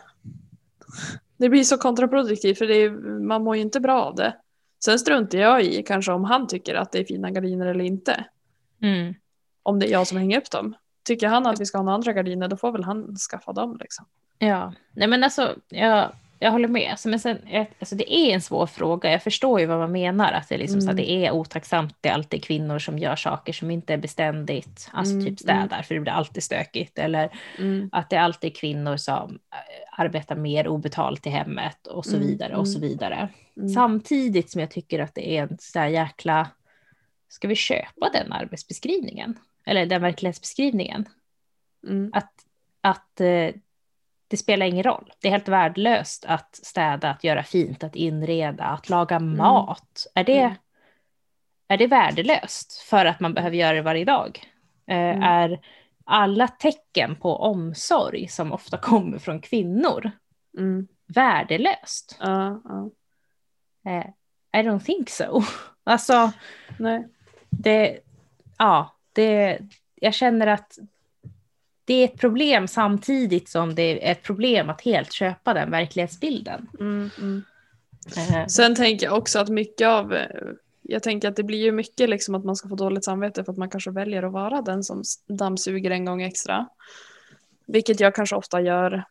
[1.39, 4.35] det blir så kontraproduktivt för är, man mår ju inte bra av det.
[4.83, 8.25] Sen struntar jag i kanske om han tycker att det är fina gardiner eller inte.
[8.81, 9.13] Mm.
[9.63, 10.75] Om det är jag som hänger upp dem.
[11.03, 13.77] Tycker han att vi ska ha några andra gardiner då får väl han skaffa dem
[13.79, 14.05] liksom.
[14.39, 16.91] Ja, nej men alltså jag, jag håller med.
[16.91, 17.37] Alltså, men sen,
[17.79, 19.11] alltså, det är en svår fråga.
[19.11, 20.31] Jag förstår ju vad man menar.
[20.33, 21.05] Att det, är liksom så att Mm.
[21.05, 21.95] det är otacksamt.
[22.01, 24.89] Det är alltid kvinnor som gör saker som inte är beständigt.
[24.93, 26.99] Alltså Mm, typ städar, för det blir alltid stökigt.
[26.99, 27.89] Eller Mm.
[27.91, 32.27] att det är alltid kvinnor som eh, arbetar mer obetalt i hemmet och så Mm,
[32.27, 32.89] vidare och så mm.
[32.89, 33.29] vidare.
[33.57, 33.69] Mm.
[33.69, 36.47] Samtidigt som jag tycker att det är en där jäkla...
[37.31, 39.39] Ska vi köpa den arbetsbeskrivningen?
[39.65, 41.09] Eller den verklighetsbeskrivningen?
[41.87, 42.11] Mm.
[42.13, 42.31] att,
[42.81, 43.49] att eh,
[44.29, 45.13] det spelar ingen roll.
[45.21, 50.07] Det är helt värdelöst att städa, att göra fint, att inreda, att laga mat.
[50.15, 50.55] Är, det, Mm.
[51.67, 54.39] är det värdelöst för att man behöver göra det varje dag?
[54.87, 55.23] Eh, Mm.
[55.23, 55.59] Är
[56.05, 60.11] alla tecken på omsorg som ofta kommer från kvinnor
[60.57, 60.87] Mm.
[61.07, 62.17] värdelöst?
[62.19, 62.61] Ja.
[63.85, 64.05] Eh,
[64.61, 65.41] I don't think so.
[65.83, 66.31] Alltså,
[66.77, 67.07] Nej.
[67.49, 67.99] det,
[68.57, 69.59] ja, det,
[69.95, 70.77] jag känner att
[71.89, 76.69] det är ett problem samtidigt som det är ett problem att helt köpa den verklighetsbilden.
[76.79, 77.09] Mm.
[77.17, 77.43] Mm.
[78.17, 80.27] Eh, Sen tänker jag också att mycket av, eh,
[80.81, 83.51] jag tänker att det blir ju mycket liksom att man ska få dåligt samvete för
[83.51, 86.67] att man kanske väljer att vara den som dammsuger en gång extra.
[87.65, 89.03] Vilket jag kanske ofta gör,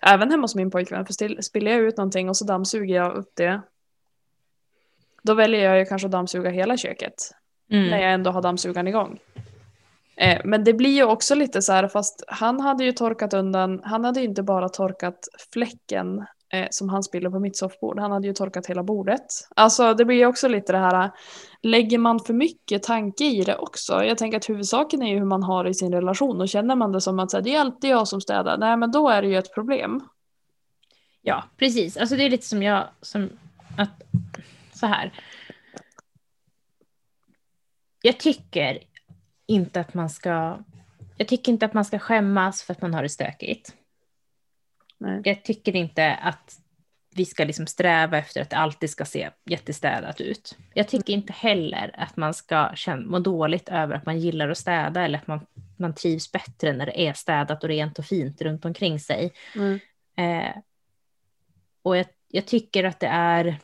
[0.00, 3.30] även hemma hos min pojkvän, för spiller jag ut någonting och så dammsuger jag upp
[3.34, 3.60] det.
[5.22, 7.14] Då väljer jag ju kanske att dammsuga hela köket,
[7.66, 9.18] när mm, jag ändå har dammsugaren igång.
[10.16, 13.80] Eh, men det blir ju också lite så här, fast han hade ju torkat undan,
[13.84, 16.18] han hade ju inte bara torkat fläcken
[16.52, 19.26] eh, som han spiller på mitt soffbord, han hade ju torkat hela bordet.
[19.56, 21.10] Alltså det blir ju också lite det här,
[21.62, 24.04] lägger man för mycket tanke i det också?
[24.04, 26.76] Jag tänker att huvudsaken är ju hur man har det i sin relation och känner
[26.76, 29.08] man det som att så här, det är alltid jag som städar, nej men då
[29.08, 30.00] är det ju ett problem.
[31.22, 31.96] ja, precis.
[31.96, 33.30] Alltså det är lite som jag, som
[33.78, 34.02] att,
[34.74, 35.12] så här.
[38.02, 38.78] Jag tycker
[39.46, 40.58] inte att man ska,
[41.16, 43.74] jag tycker inte att man ska skämmas för att man har det stökigt.
[44.98, 45.20] Nej.
[45.24, 46.60] Jag tycker inte att
[47.16, 50.58] vi ska liksom sträva efter att det alltid ska se jättestädat ut.
[50.74, 54.58] Jag tycker inte heller att man ska känna, må dåligt över att man gillar att
[54.58, 58.42] städa eller att man, man trivs bättre när det är städat och rent och fint
[58.42, 59.32] runt omkring sig.
[59.54, 59.78] Mm.
[60.16, 60.56] Eh,
[61.82, 63.58] och jag, jag tycker att det är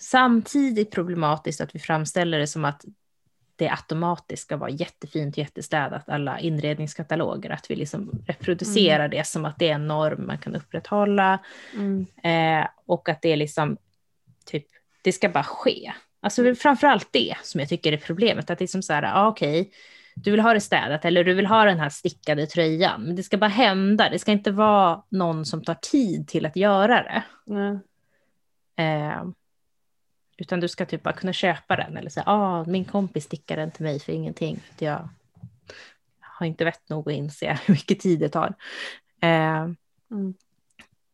[0.00, 2.84] samtidigt problematiskt att vi framställer det som att
[3.56, 9.58] det automatiskt ska vara jättefint jättestädat, alla inredningskataloger, att vi liksom reproducerar det som att
[9.58, 11.38] det är en norm man kan upprätthålla
[11.74, 12.06] Mm.
[12.22, 13.76] eh, och att det är liksom
[14.46, 14.66] typ,
[15.02, 15.92] det ska bara ske.
[16.20, 19.02] Alltså är framförallt det som jag tycker är problemet, att det är som så här,
[19.14, 19.70] ah, okej,
[20.14, 23.22] du vill ha det städat eller du vill ha den här stickade tröjan, men det
[23.22, 27.22] ska bara hända, det ska inte vara någon som tar tid till att göra det.
[27.46, 27.78] Nej.
[28.76, 29.24] Eh,
[30.36, 33.70] utan du ska typ bara kunna köpa den eller säga, ah, min kompis stickar den
[33.70, 35.08] till mig för ingenting, för jag
[36.20, 38.54] har inte vett nog att inse hur mycket tid det tar.
[39.20, 39.68] Eh,
[40.10, 40.34] Mm.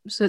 [0.08, 0.28] så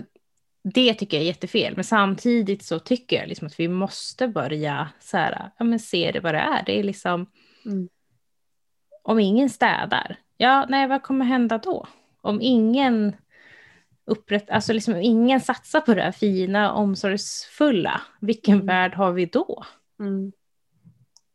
[0.63, 4.89] det tycker jag är jättefel, men samtidigt så tycker jag liksom att vi måste börja
[4.99, 6.63] så här, ja men se det vad det är.
[6.65, 7.25] Det är liksom,
[7.65, 7.89] Mm.
[9.03, 11.87] om ingen städar, ja nej vad kommer hända då?
[12.21, 13.15] Om ingen
[14.11, 18.65] upprätt, alltså liksom ingen satsar på det här fina, omsorgsfulla, vilken Mm.
[18.65, 19.63] värld har vi då?
[19.99, 20.31] Mm.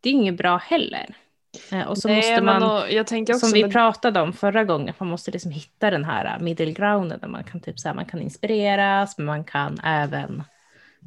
[0.00, 1.16] Det är inget bra heller.
[1.72, 4.20] Eh, Och så Nej, måste men man, och jag tänker också som vi med- pratade
[4.20, 7.78] om förra gången, man måste liksom hitta den här middle grounden där man kan, typ
[7.80, 10.42] så här, man kan inspireras, men man kan även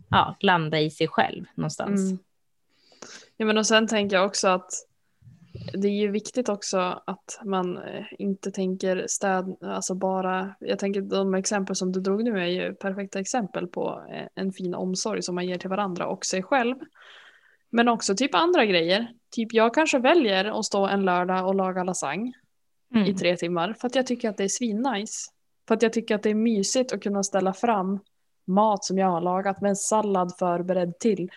[0.09, 2.01] ja, landa i sig själv någonstans.
[2.11, 2.20] Mm.
[3.38, 4.72] Ja, men och sen tänker jag också att
[5.74, 11.01] det är ju viktigt också att man eh, inte tänker städ, alltså bara, jag tänker
[11.01, 15.22] de exempel som du drog nu är ju perfekta exempel på eh, en fin omsorg
[15.22, 16.76] som man ger till varandra och sig själv.
[17.70, 19.07] Men också typ andra grejer.
[19.32, 22.34] Typ jag kanske väljer att stå en lördag och laga lasagne
[22.91, 23.16] i Mm.
[23.16, 25.30] tre timmar för att jag tycker att det är svinnice.
[25.68, 27.99] För att jag tycker att det är mysigt att kunna ställa fram
[28.47, 31.30] mat som jag har lagat med en sallad förberedd till.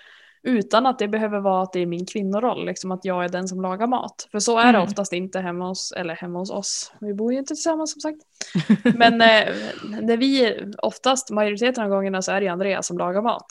[0.42, 3.48] Utan att det behöver vara att det är min kvinnoroll, liksom att jag är den
[3.48, 4.28] som lagar mat.
[4.30, 4.82] För så är det Mm.
[4.82, 6.92] oftast inte hemma hos, eller hemma hos oss.
[7.00, 8.18] Vi bor ju inte tillsammans som sagt.
[8.96, 9.54] Men eh,
[10.00, 13.46] när vi, oftast majoriteten av gångerna så är det Andreas som lagar mat.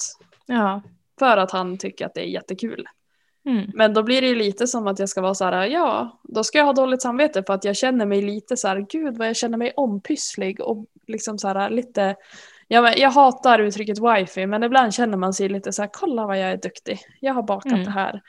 [0.46, 0.82] Ja.
[1.20, 2.86] För att han tycker att det är jättekul.
[3.46, 3.72] Mm.
[3.74, 6.44] Men då blir det ju lite som att jag ska vara så här, ja, då
[6.44, 9.28] ska jag ha dåligt samvete för att jag känner mig lite så här, gud vad
[9.28, 12.16] jag känner mig ompysslig och liksom så här lite,
[12.72, 16.26] ja, men jag hatar uttrycket wifi men ibland känner man sig lite så här, kolla
[16.28, 17.84] vad jag är duktig, jag har bakat Mm.
[17.86, 18.22] det här.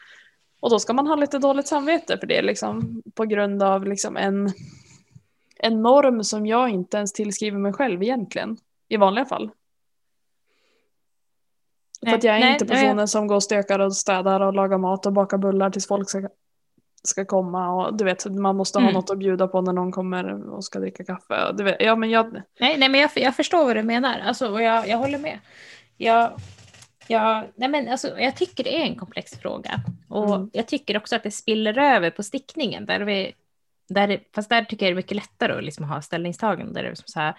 [0.61, 4.17] Och då ska man ha lite dåligt samvete för det liksom på grund av liksom
[4.17, 4.51] en,
[5.57, 8.57] en norm som jag inte ens tillskriver mig själv egentligen,
[8.89, 9.51] i vanliga fall.
[12.07, 14.41] För att jag är Nej, inte nej, jag- personen som går och stökar och städar
[14.41, 16.09] och lagar mat och bakar bullar tills folk
[17.05, 17.69] ska, komma.
[17.71, 18.95] Och du vet, man måste ha Mm.
[18.95, 21.53] något att bjuda på när någon kommer och ska dricka kaffe.
[21.53, 24.49] Du vet, ja, men jag, Nej, nej men jag, jag förstår vad du menar alltså,
[24.53, 25.39] och jag, jag håller med.
[25.97, 26.33] Jag,
[27.09, 29.81] jag, nej men alltså, jag tycker det är en komplex fråga.
[30.09, 30.51] Och Mm.
[30.53, 32.87] jag tycker också att det spiller över på stickningen.
[32.87, 33.33] Där vi,
[33.89, 36.73] där fast där tycker jag det är mycket lättare att liksom ha ställningstagande.
[36.73, 37.35] Där det, är som så här,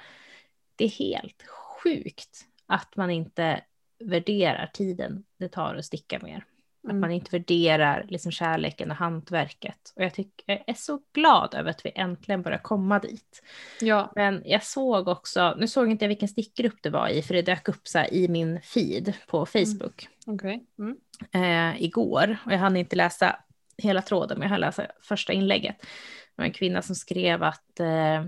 [0.76, 1.44] det är helt
[1.84, 3.62] sjukt att man inte
[4.00, 6.46] värderar tiden det tar att sticka mer.
[6.84, 7.02] Att Mm.
[7.02, 9.94] man inte värderar liksom kärleken och hantverket.
[9.96, 13.44] Och jag, tycker, jag är så glad över att vi äntligen börjar komma dit.
[13.82, 14.12] ja.
[14.16, 17.42] Men jag såg också, nu såg inte jag vilken stickgrupp det var i, för det
[17.42, 20.64] dök upp så i min feed på Facebook okej.
[20.80, 20.98] Mm.
[21.32, 22.38] eh, igår.
[22.46, 23.36] Och jag hann inte läsa
[23.78, 25.82] hela tråden, men jag hann läsa första inlägget.
[25.82, 25.88] Det
[26.36, 28.26] var en kvinna som skrev att, eh,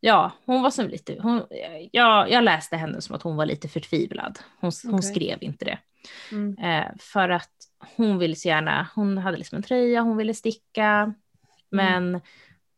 [0.00, 1.42] ja, hon var som lite, hon,
[1.92, 4.38] ja, jag läste henne som att hon var lite förtvivlad.
[4.60, 5.02] Hon, hon Okej.
[5.10, 5.78] skrev inte det.
[6.32, 6.58] Mm.
[6.58, 7.50] Eh, för att
[7.96, 11.14] hon ville så gärna, hon hade liksom en tröja, hon ville sticka,
[11.70, 12.20] men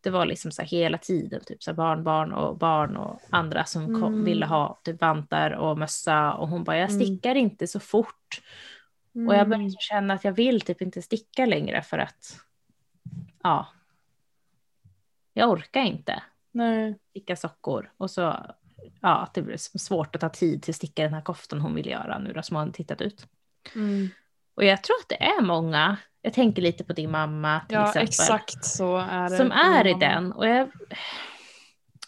[0.00, 4.12] det var liksom så hela tiden, typ så barnbarn och barn och andra som kom,
[4.12, 4.24] Mm.
[4.24, 7.00] ville ha typ vantar och mössa och hon bara, jag Mm.
[7.06, 8.42] stickar inte så fort.
[9.12, 9.70] Och jag började Mm.
[9.78, 12.38] känna att jag vill typ inte sticka längre för att,
[13.42, 13.66] ja,
[15.32, 16.22] jag orkar inte
[16.52, 16.98] Nej.
[17.10, 17.92] sticka sockor.
[17.96, 18.36] Och så,
[19.00, 21.74] ja, att det blev svårt att ta tid till att sticka den här koftan hon
[21.74, 23.26] ville göra nu då, som hon tittat ut.
[23.74, 24.08] Mm.
[24.54, 27.82] Och jag tror att det är många, jag tänker lite på din mamma till Ja,
[27.88, 29.36] exempel, exakt så är det.
[29.36, 30.32] som är i den.
[30.32, 30.68] Och jag,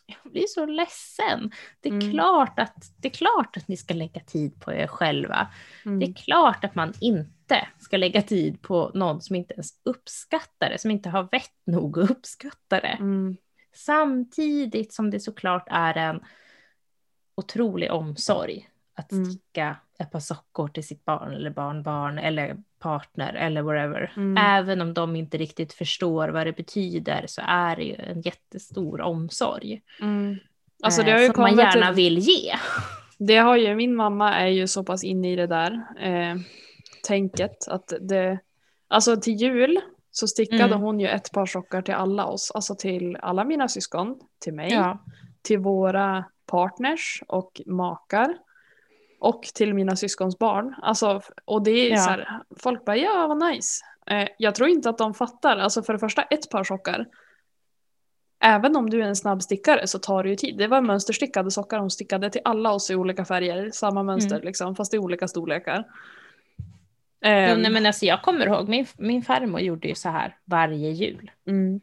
[0.07, 1.51] jag blir så ledsen.
[1.81, 2.13] Det är, Mm.
[2.13, 5.49] klart att, det är klart att ni ska lägga tid på er själva.
[5.85, 6.15] Det är Mm.
[6.15, 10.91] klart att man inte ska lägga tid på någon som inte ens uppskattar det, som
[10.91, 12.97] inte har vett nog att uppskatta det.
[13.01, 13.37] Mm.
[13.75, 16.21] Samtidigt som det såklart är en
[17.39, 19.25] otrolig omsorg att Mm.
[19.25, 24.13] sticka ett par sockor till sitt barn eller barnbarn eller partner eller whatever.
[24.17, 24.37] Mm.
[24.47, 29.01] Även om de inte riktigt förstår vad det betyder så är det ju en jättestor
[29.01, 29.83] omsorg.
[30.01, 30.37] Mm.
[30.83, 32.55] Alltså det eh, har ju som man gärna till- vill ge.
[33.19, 36.37] Det har ju, min mamma är ju så pass inne i det där eh,
[37.07, 38.39] tänket att det,
[38.89, 39.81] alltså till jul
[40.11, 40.81] så stickade Mm.
[40.81, 44.73] hon ju ett par sockar till alla oss, alltså till alla mina syskon, till mig,
[44.73, 44.99] Ja.
[45.43, 48.39] till våra partners och makar
[49.21, 50.75] och till mina syskons barn.
[50.83, 51.97] Alltså, och det är Ja.
[51.97, 53.85] så här, folk bara ja vad nice.
[54.07, 57.07] Eh, jag tror inte att de fattar, alltså för det första ett par sockar
[58.41, 60.59] Även om du är en snabb stickare så tar det ju tid.
[60.59, 63.71] Det var mönsterstickade sockar hon stickade till alla oss i olika färger.
[63.71, 64.47] Samma mönster Mm.
[64.47, 65.85] liksom, fast i olika storlekar.
[67.21, 70.91] Ehm, nej, men alltså, jag kommer ihåg, min, min farmor gjorde ju så här varje
[70.91, 71.81] jul mm,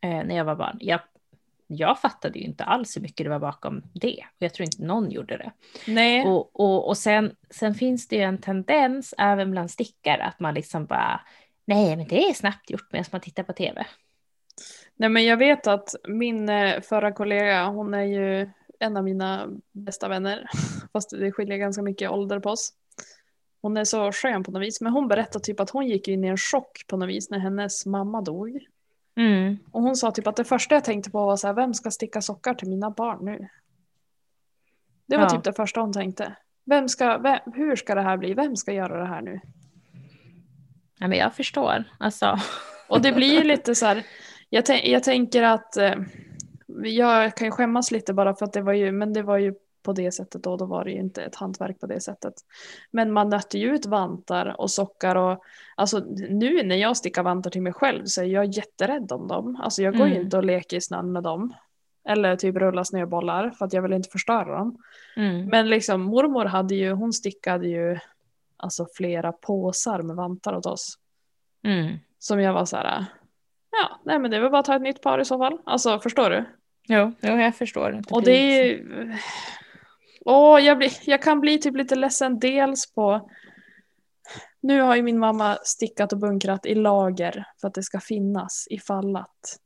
[0.00, 0.76] eh, när jag var barn.
[0.80, 1.00] Jag,
[1.70, 4.24] jag fattade ju inte alls hur mycket det var bakom det.
[4.28, 5.52] Och jag tror inte någon gjorde det.
[5.86, 10.40] nej, Och, och, och sen, sen finns det ju en tendens även bland stickare att
[10.40, 11.20] man liksom bara,
[11.64, 13.86] nej men det är snabbt gjort medan man tittar på tv.
[14.96, 18.50] nej, men jag vet att min eh, förra kollega, hon är ju
[18.80, 20.48] en av mina bästa vänner.
[20.92, 22.72] Fast det skiljer ganska mycket ålder på oss.
[23.62, 24.80] Hon är så skön på något vis.
[24.80, 27.38] Men hon berättade typ att hon gick in i en chock på något vis när
[27.38, 28.58] hennes mamma dog.
[29.18, 29.58] Mm.
[29.72, 31.90] Och hon sa typ att det första jag tänkte på var så här, vem ska
[31.90, 33.48] sticka sockar till mina barn nu?
[35.06, 35.30] Det var Ja.
[35.30, 36.36] typ det första hon tänkte.
[36.64, 38.34] Vem ska, vem, hur ska det här bli?
[38.34, 39.40] Vem ska göra det här nu?
[40.98, 41.84] Ja, men jag förstår.
[41.98, 42.36] Alltså,
[42.88, 44.06] Och det blir lite så här,
[44.50, 45.94] jag, jag tänker att eh,
[46.84, 49.54] jag kan ju skämmas lite bara för att det var ju, men det var ju
[49.88, 52.34] på det sättet då, då var det ju inte ett hantverk på det sättet.
[52.90, 55.42] Men man nötte ju ut vantar och sockar och
[55.76, 55.98] alltså
[56.30, 59.56] nu när jag stickar vantar till mig själv så är jag jätterädd om dem.
[59.62, 60.20] Alltså jag går Mm.
[60.20, 61.54] inte och leker i snön med dem.
[62.08, 64.78] Eller typ rulla snöbollar för att jag vill inte förstöra dem.
[65.16, 65.46] mm.
[65.48, 67.98] Men liksom mormor hade ju, hon stickade ju
[68.56, 70.98] alltså flera påsar med vantar åt oss.
[71.64, 71.96] Mm.
[72.18, 73.04] Som jag var så här,
[73.70, 75.58] ja, nej men det är väl bara att ta ett nytt par i så fall.
[75.64, 76.44] Alltså förstår du?
[76.90, 78.00] Jo, jo, jag förstår.
[78.10, 79.14] Och det är ju,
[80.28, 83.30] åh, jag, blir, jag kan bli typ lite ledsen dels på,
[84.60, 88.66] nu har ju min mamma stickat och bunkrat i lager för att det ska finnas
[88.70, 89.58] ifall att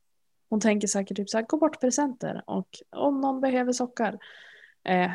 [0.50, 4.18] hon tänker säkert typ så här, gå bort presenter och om någon behöver sockar.
[4.88, 5.10] Eh,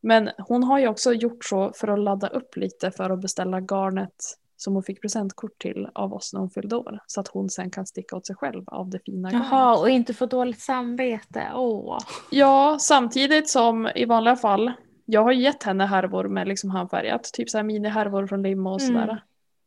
[0.00, 3.60] men hon har ju också gjort så för att ladda upp lite för att beställa
[3.60, 4.14] garnet
[4.56, 6.98] som hon fick presentkort till av oss när hon fyllde år.
[7.06, 9.48] Så att hon sen kan sticka åt sig själv av det fina garnet.
[9.50, 11.50] Jaha, och inte få dåligt samvete.
[11.54, 11.98] Åh.
[12.30, 14.72] Ja, samtidigt som i vanliga fall,
[15.04, 18.80] jag har gett henne härvor med liksom handfärgat, typ så här minihärvor från lim och
[18.80, 18.94] Mm.
[18.94, 19.22] sådär.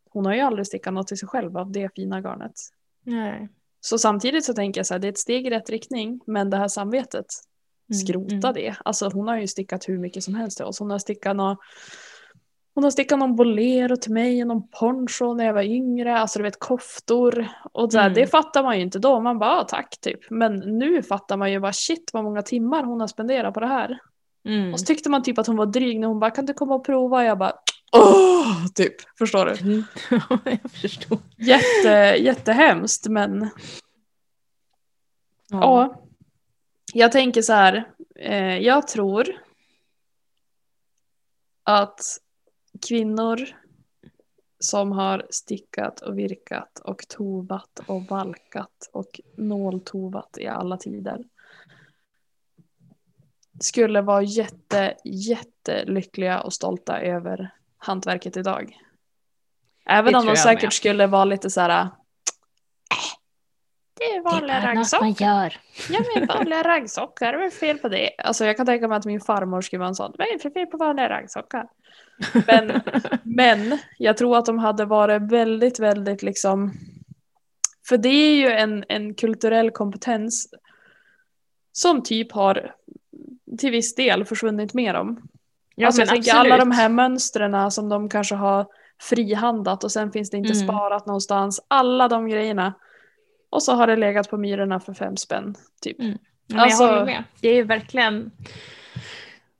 [0.09, 2.53] Hon har ju aldrig stickat något till sig själv av det fina garnet.
[3.03, 3.49] Nej.
[3.81, 6.49] Så samtidigt så tänker jag så här, det är ett steg i rätt riktning, men
[6.49, 7.25] det här samvetet,
[7.89, 8.53] Mm, skrota mm.
[8.53, 8.75] det.
[8.85, 10.79] Alltså hon har ju stickat hur mycket som helst till oss.
[10.79, 11.57] Hon har stickat nå
[12.75, 16.43] hon har stickat någon bolero till mig, någon poncho när jag var yngre, alltså du
[16.43, 17.47] vet koftor.
[17.71, 18.13] Och så här, Mm.
[18.15, 20.19] det fattar man ju inte då, man bara ah, tack typ.
[20.29, 23.67] Men nu fattar man ju bara shit vad många timmar hon har spenderat på det
[23.67, 23.99] här.
[24.47, 24.73] Mm.
[24.73, 26.75] Och så tyckte man typ att hon var dryg när hon bara kan du komma
[26.75, 27.23] och prova?
[27.23, 27.53] Jag bara
[27.91, 29.17] åh, typ.
[29.17, 29.51] Förstår du?
[29.51, 29.83] Mm.
[30.61, 31.19] jag förstår.
[31.37, 31.89] Jätte,
[32.23, 33.49] jättehemskt men
[35.49, 36.01] ja.
[36.93, 39.27] Jag tänker så här, eh, jag tror
[41.63, 42.01] att
[42.87, 43.39] kvinnor
[44.59, 51.23] som har stickat och virkat och tovat och valkat och nåltovat i alla tider
[53.60, 58.78] skulle vara jätte, jättelyckliga och stolta över hantverket idag.
[59.89, 60.74] Även Det om de säkert med.
[60.74, 61.70] skulle vara lite så här.
[61.82, 61.88] "Äh,
[63.99, 65.28] Det är Det är vanliga något man raggsockor.
[65.28, 65.58] gör.
[65.89, 68.10] Ja men vanliga raggsockor, vad är fel på det?
[68.18, 70.14] Alltså jag kan tänka mig att min farmor skulle vara en sån.
[70.18, 71.68] Vad är det för fel på vanliga raggsockor?
[72.47, 72.82] Men,
[73.24, 76.74] men jag tror att de hade varit väldigt, väldigt liksom.
[77.89, 80.49] För det är ju en, en kulturell kompetens
[81.72, 82.76] som typ har
[83.57, 85.21] till viss del försvunnit med dem.
[85.75, 86.53] Ja, alltså jag tänker absolut.
[86.53, 88.65] alla de här mönstren som de kanske har
[89.01, 90.67] frihandat och sen finns det inte Mm.
[90.67, 91.65] sparat någonstans.
[91.67, 92.73] Alla de grejerna.
[93.49, 95.55] Och så har det legat på myrorna för fem spänn.
[95.82, 95.99] Typ.
[95.99, 96.17] Mm.
[96.47, 97.23] Ja, Alltså- Jag håller med.
[97.41, 98.32] Det är ju verkligen,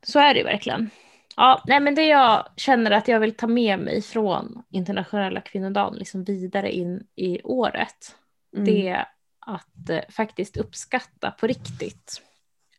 [0.02, 0.90] så är det ju verkligen.
[1.36, 5.94] Ja, nej men det jag känner att jag vill ta med mig från internationella kvinnodagen
[5.98, 8.16] liksom vidare in i året,
[8.54, 8.64] Mm.
[8.64, 9.04] det är
[9.46, 12.22] att eh, faktiskt uppskatta på riktigt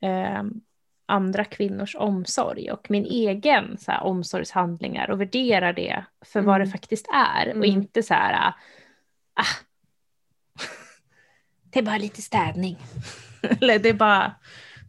[0.02, 0.44] eh,
[1.10, 6.66] andra kvinnors omsorg och min egen så här, omsorgshandlingar och värdera det för vad Mm.
[6.68, 7.64] det faktiskt är och Mm.
[7.66, 8.53] inte så här,
[9.34, 9.43] ah,
[11.72, 12.78] det är bara lite städning.
[13.62, 14.36] Eller det är bara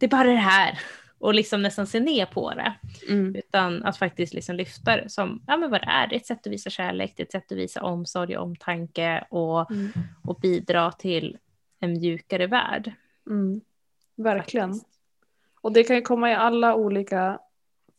[0.00, 0.78] det, är bara det här.
[1.18, 2.72] Och liksom nästan se ner på det.
[3.08, 3.34] Mm.
[3.36, 6.06] Utan att faktiskt liksom lyfta det som ja, men vad det är.
[6.06, 8.44] Det är ett sätt att visa kärlek, det är ett sätt att visa omsorg och
[8.44, 9.92] omtanke och, Mm.
[10.24, 11.38] och bidra till
[11.80, 12.92] en mjukare värld.
[13.30, 13.60] Mm.
[14.16, 14.72] Verkligen.
[14.72, 14.99] faktiskt.
[15.60, 17.38] Och det kan ju komma i alla olika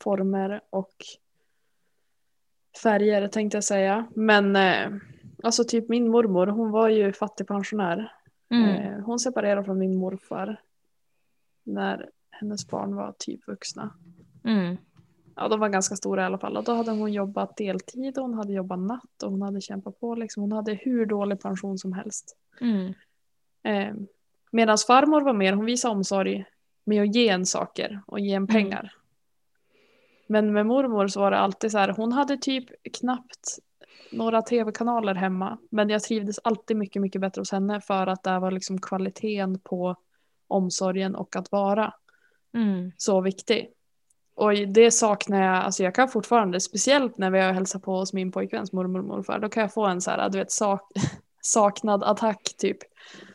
[0.04, 0.96] former och
[2.84, 4.08] färger tänkte jag säga.
[4.16, 4.90] Men eh,
[5.44, 8.14] alltså typ min mormor, hon var ju fattigpensionär.
[8.50, 8.70] Mm.
[8.70, 10.62] Eh, hon separerade från min morfar
[11.64, 13.94] när hennes barn var typ vuxna.
[14.44, 14.78] Mm.
[15.36, 16.58] Ja, de var ganska stora i alla fall.
[16.58, 20.00] Och då hade hon jobbat deltid och hon hade jobbat natt och hon hade kämpat
[20.00, 20.16] på.
[20.16, 20.44] Liksom.
[20.44, 22.38] Hon hade hur dålig pension som helst.
[22.62, 22.94] Mm.
[23.64, 23.96] Eh,
[24.52, 26.46] Medan farmor var mer, hon visade omsorg
[26.84, 28.94] med att ge en saker och ge en pengar.
[30.28, 33.58] Men med mormor så var det alltid så här, hon hade typ knappt
[34.12, 35.58] några tv-kanaler hemma.
[35.70, 39.60] Men jag trivdes alltid mycket, mycket bättre hos henne för att det var liksom kvaliteten
[39.60, 39.96] på
[40.48, 41.94] omsorgen och att vara
[42.54, 42.92] Mm.
[42.98, 43.70] så viktig.
[44.36, 48.14] Och det saknar jag, alltså jag kan fortfarande, speciellt när vi har hälsat på hos
[48.14, 50.82] min pojkväns mormor och morfar, då kan jag få en så här, du vet, sak,
[51.42, 52.78] saknad attack typ.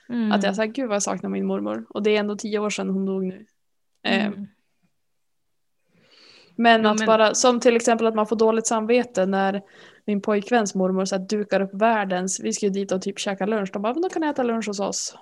[0.09, 0.33] Mm.
[0.33, 1.87] Att jag säger gud vad jag saknar min mormor.
[1.89, 3.47] Och det är ändå tio år sedan hon dog nu.
[4.07, 4.47] Eh, Mm.
[6.59, 9.63] Men Jo, att men- bara, som till exempel att man får dåligt samvete när
[10.07, 13.83] min pojkväns mormor så dukar upp världens, vi skulle dit och typ käka lunch, de
[13.83, 15.15] bara men då kan jag äta lunch hos oss.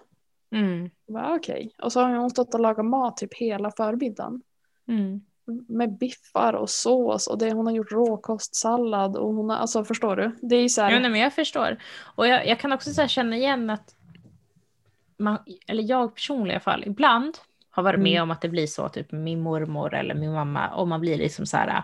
[0.54, 0.90] Mm.
[1.36, 4.42] Okej, och så har hon stått och lagat mat typ hela förmiddagen.
[4.88, 5.20] Mm.
[5.68, 10.16] Med biffar och sås och det, hon har gjort råkostsallad och hon har, alltså förstår
[10.16, 10.32] du?
[10.42, 11.76] Det är så här, Ja, nej, men jag förstår.
[12.16, 13.94] Och jag, jag kan också så känna igen att,
[15.18, 17.38] man, eller jag personligen i alla fall, ibland
[17.70, 18.22] har varit med Mm.
[18.22, 21.46] om att det blir så, typ min mormor eller min mamma, och man blir liksom
[21.46, 21.82] så här,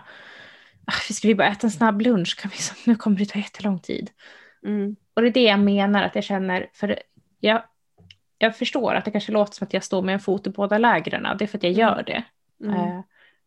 [0.85, 3.39] ah, ska vi bara äta en snabb lunch, kan vi, så- nu kommer det ta
[3.39, 4.09] jättelång tid.
[4.65, 6.99] mm, Och det är det jag menar att jag känner, för
[7.39, 7.63] jag,
[8.37, 10.77] jag förstår att det kanske låter som att jag står med en fot i båda
[10.77, 12.23] lägren, det är för att jag gör det.
[12.63, 12.99] mm, Eh,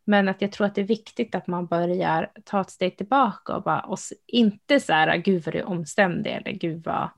[0.04, 3.56] Men att jag tror att det är viktigt att man börjar ta ett steg tillbaka
[3.56, 7.08] och, bara, och inte så här, gud vad du är omständig eller gud vad,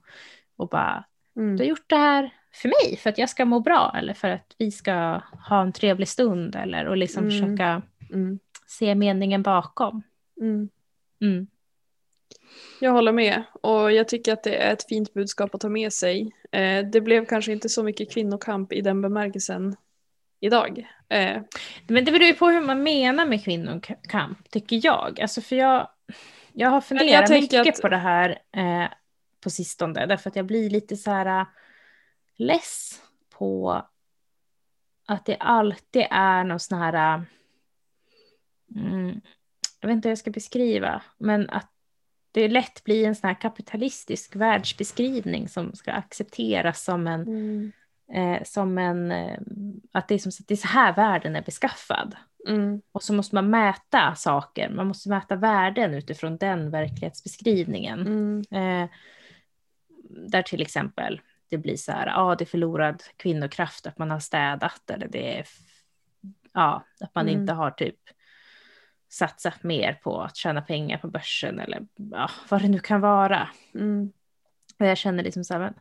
[0.57, 3.61] och bara, du har mm, gjort det här för mig, för att jag ska må
[3.61, 7.31] bra eller för att vi ska ha en trevlig stund eller och liksom Mm.
[7.31, 7.83] försöka
[8.13, 10.03] mm, se meningen bakom.
[10.41, 10.69] mm.
[11.21, 11.47] Mm.
[12.81, 15.93] Jag håller med och jag tycker att det är ett fint budskap att ta med
[15.93, 16.33] sig.
[16.53, 19.77] Eh, det blev kanske inte så mycket kvinnokamp i den bemärkelsen
[20.47, 20.87] idag.
[21.09, 21.43] Eh,
[21.87, 25.21] Men det beror ju på hur man menar med kvinnokamp, tycker jag.
[25.21, 25.89] Alltså för jag,
[26.53, 28.89] jag har funderat tänker mycket att- på det här eh,
[29.41, 31.47] på sistone, därför att jag blir lite så här äh,
[32.37, 33.03] less
[33.39, 33.83] på
[35.09, 37.23] att det alltid är någon sån här, äh,
[38.77, 39.21] mm,
[39.81, 41.71] jag vet inte hur jag ska beskriva, men att
[42.33, 47.23] det lätt blir en sån här kapitalistisk världsbeskrivning som ska accepteras som en
[48.13, 49.39] eh, som en, eh,
[49.93, 52.17] att det är, som, att det är så här världen är beskaffad.
[52.49, 52.83] Mm.
[52.93, 58.01] Och så måste man mäta saker, man måste mäta värden utifrån den verklighetsbeskrivningen.
[58.01, 58.45] Mm.
[58.51, 58.91] Eh,
[60.09, 64.11] där till exempel det blir så här, ja ah, det är förlorad kvinnokraft, att man
[64.11, 65.47] har städat eller det är,
[66.53, 67.41] ja, att man Mm.
[67.41, 67.99] inte har typ
[69.09, 73.49] satsat mer på att tjäna pengar på börsen eller ja, vad det nu kan vara.
[73.75, 74.13] Mm.
[74.79, 75.75] Och jag känner liksom så här, men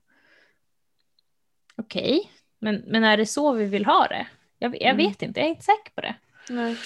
[1.78, 4.28] okej, men, men är det så vi vill ha det?
[4.60, 4.98] Jag, jag Mm.
[4.98, 6.16] vet inte, jag är inte säker på det.
[6.50, 6.78] Nej.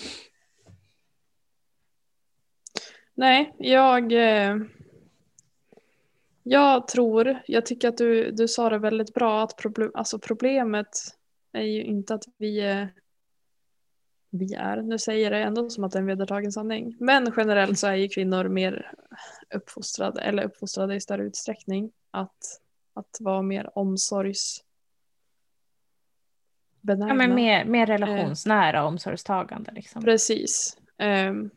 [3.13, 4.11] Nej, jag...
[4.13, 4.57] Eh,
[6.43, 10.87] jag tror, jag tycker att du, du sa det väldigt bra, att problem, alltså problemet
[11.51, 12.93] är ju inte att vi är,
[14.29, 17.33] vi är, nu säger jag det ändå som att det är en vedertagen sanning, men
[17.37, 18.91] generellt så är ju kvinnor mer
[19.55, 22.61] uppfostrade, eller uppfostrade i större utsträckning, att,
[22.93, 24.63] att vara mer omsorgs
[26.81, 29.71] Ja, men mer, mer relationsnära omsorgstagande.
[29.71, 30.03] Liksom.
[30.03, 30.77] Precis.
[30.97, 31.49] Ehm,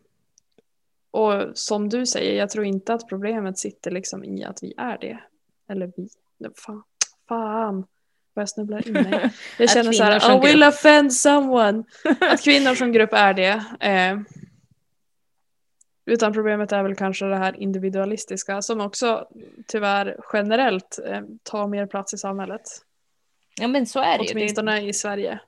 [1.11, 4.99] och som du säger, jag tror inte att problemet sitter liksom i att vi är
[4.99, 5.19] det.
[5.69, 6.09] Eller vi.
[6.57, 6.83] Fan,
[7.29, 7.87] fan
[8.35, 9.31] vad jag snubblar in mig.
[9.59, 11.85] Jag känner så här, I will grupp." offend someone.
[12.21, 13.65] Att kvinnor som grupp är det.
[13.81, 14.25] Ehm,
[16.07, 19.29] utan problemet är väl kanske det här individualistiska som också
[19.67, 22.63] tyvärr generellt eh, tar mer plats i samhället.
[23.61, 24.35] Ja men så är det ju.
[24.35, 25.41] Det, Åtminstone i Sverige.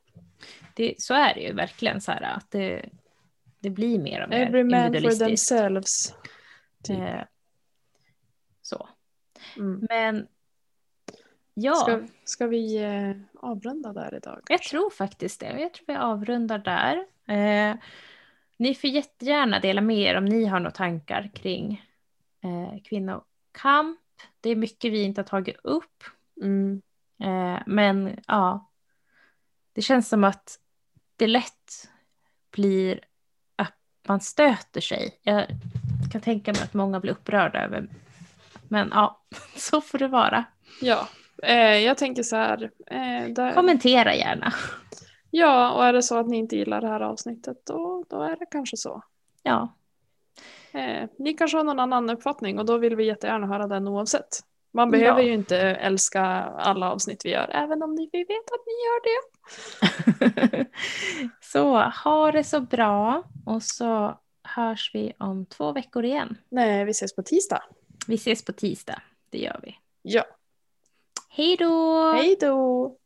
[0.75, 2.89] det, så är det ju verkligen så här att det,
[3.59, 6.15] det blir mer och mer Every man for themselves.
[6.83, 6.99] typ.
[6.99, 7.21] Eh,
[8.63, 8.89] så.
[9.57, 9.87] Mm.
[9.89, 10.27] Men
[11.55, 14.41] ja, Ska, ska vi eh, avrunda där idag?
[14.49, 15.61] jag tror faktiskt det.
[15.61, 17.07] Jag tror vi avrundar där.
[17.37, 17.77] Eh,
[18.57, 21.85] ni får jättegärna dela med er om ni har några tankar kring
[22.43, 24.01] eh, kvinnokamp.
[24.41, 26.05] Det är mycket vi inte har tagit upp.
[26.43, 26.83] Mm.
[27.21, 28.71] Eh, men ja,
[29.73, 30.59] det känns som att
[31.17, 31.89] det lätt
[32.51, 33.01] blir
[33.57, 35.21] att man stöter sig.
[35.23, 35.47] Jag
[36.13, 37.89] kan tänka mig att många blir upprörda över.
[38.69, 39.25] Men ja,
[39.57, 40.45] så får det vara.
[40.81, 41.09] Ja,
[41.43, 42.71] eh, jag tänker så här.
[42.87, 44.53] Eh, där, Kommentera gärna.
[45.31, 48.37] ja, och är det så att ni inte gillar det här avsnittet då, då är
[48.37, 49.03] det kanske så.
[49.43, 49.75] Ja,
[50.75, 54.41] Eh, ni kanske har någon annan uppfattning och då vill vi jättegärna höra den oavsett.
[54.75, 55.27] Man behöver Ja.
[55.27, 56.23] ju inte älska
[56.59, 60.67] alla avsnitt vi gör, även om vi vet att ni gör det.
[61.41, 66.37] så ha det så bra och så hörs vi om två veckor igen.
[66.49, 67.63] Nej, vi ses på tisdag.
[68.07, 69.77] Vi ses på tisdag, det gör vi.
[70.03, 70.25] Ja,
[71.29, 72.13] Hej då!
[72.13, 72.97] hej då!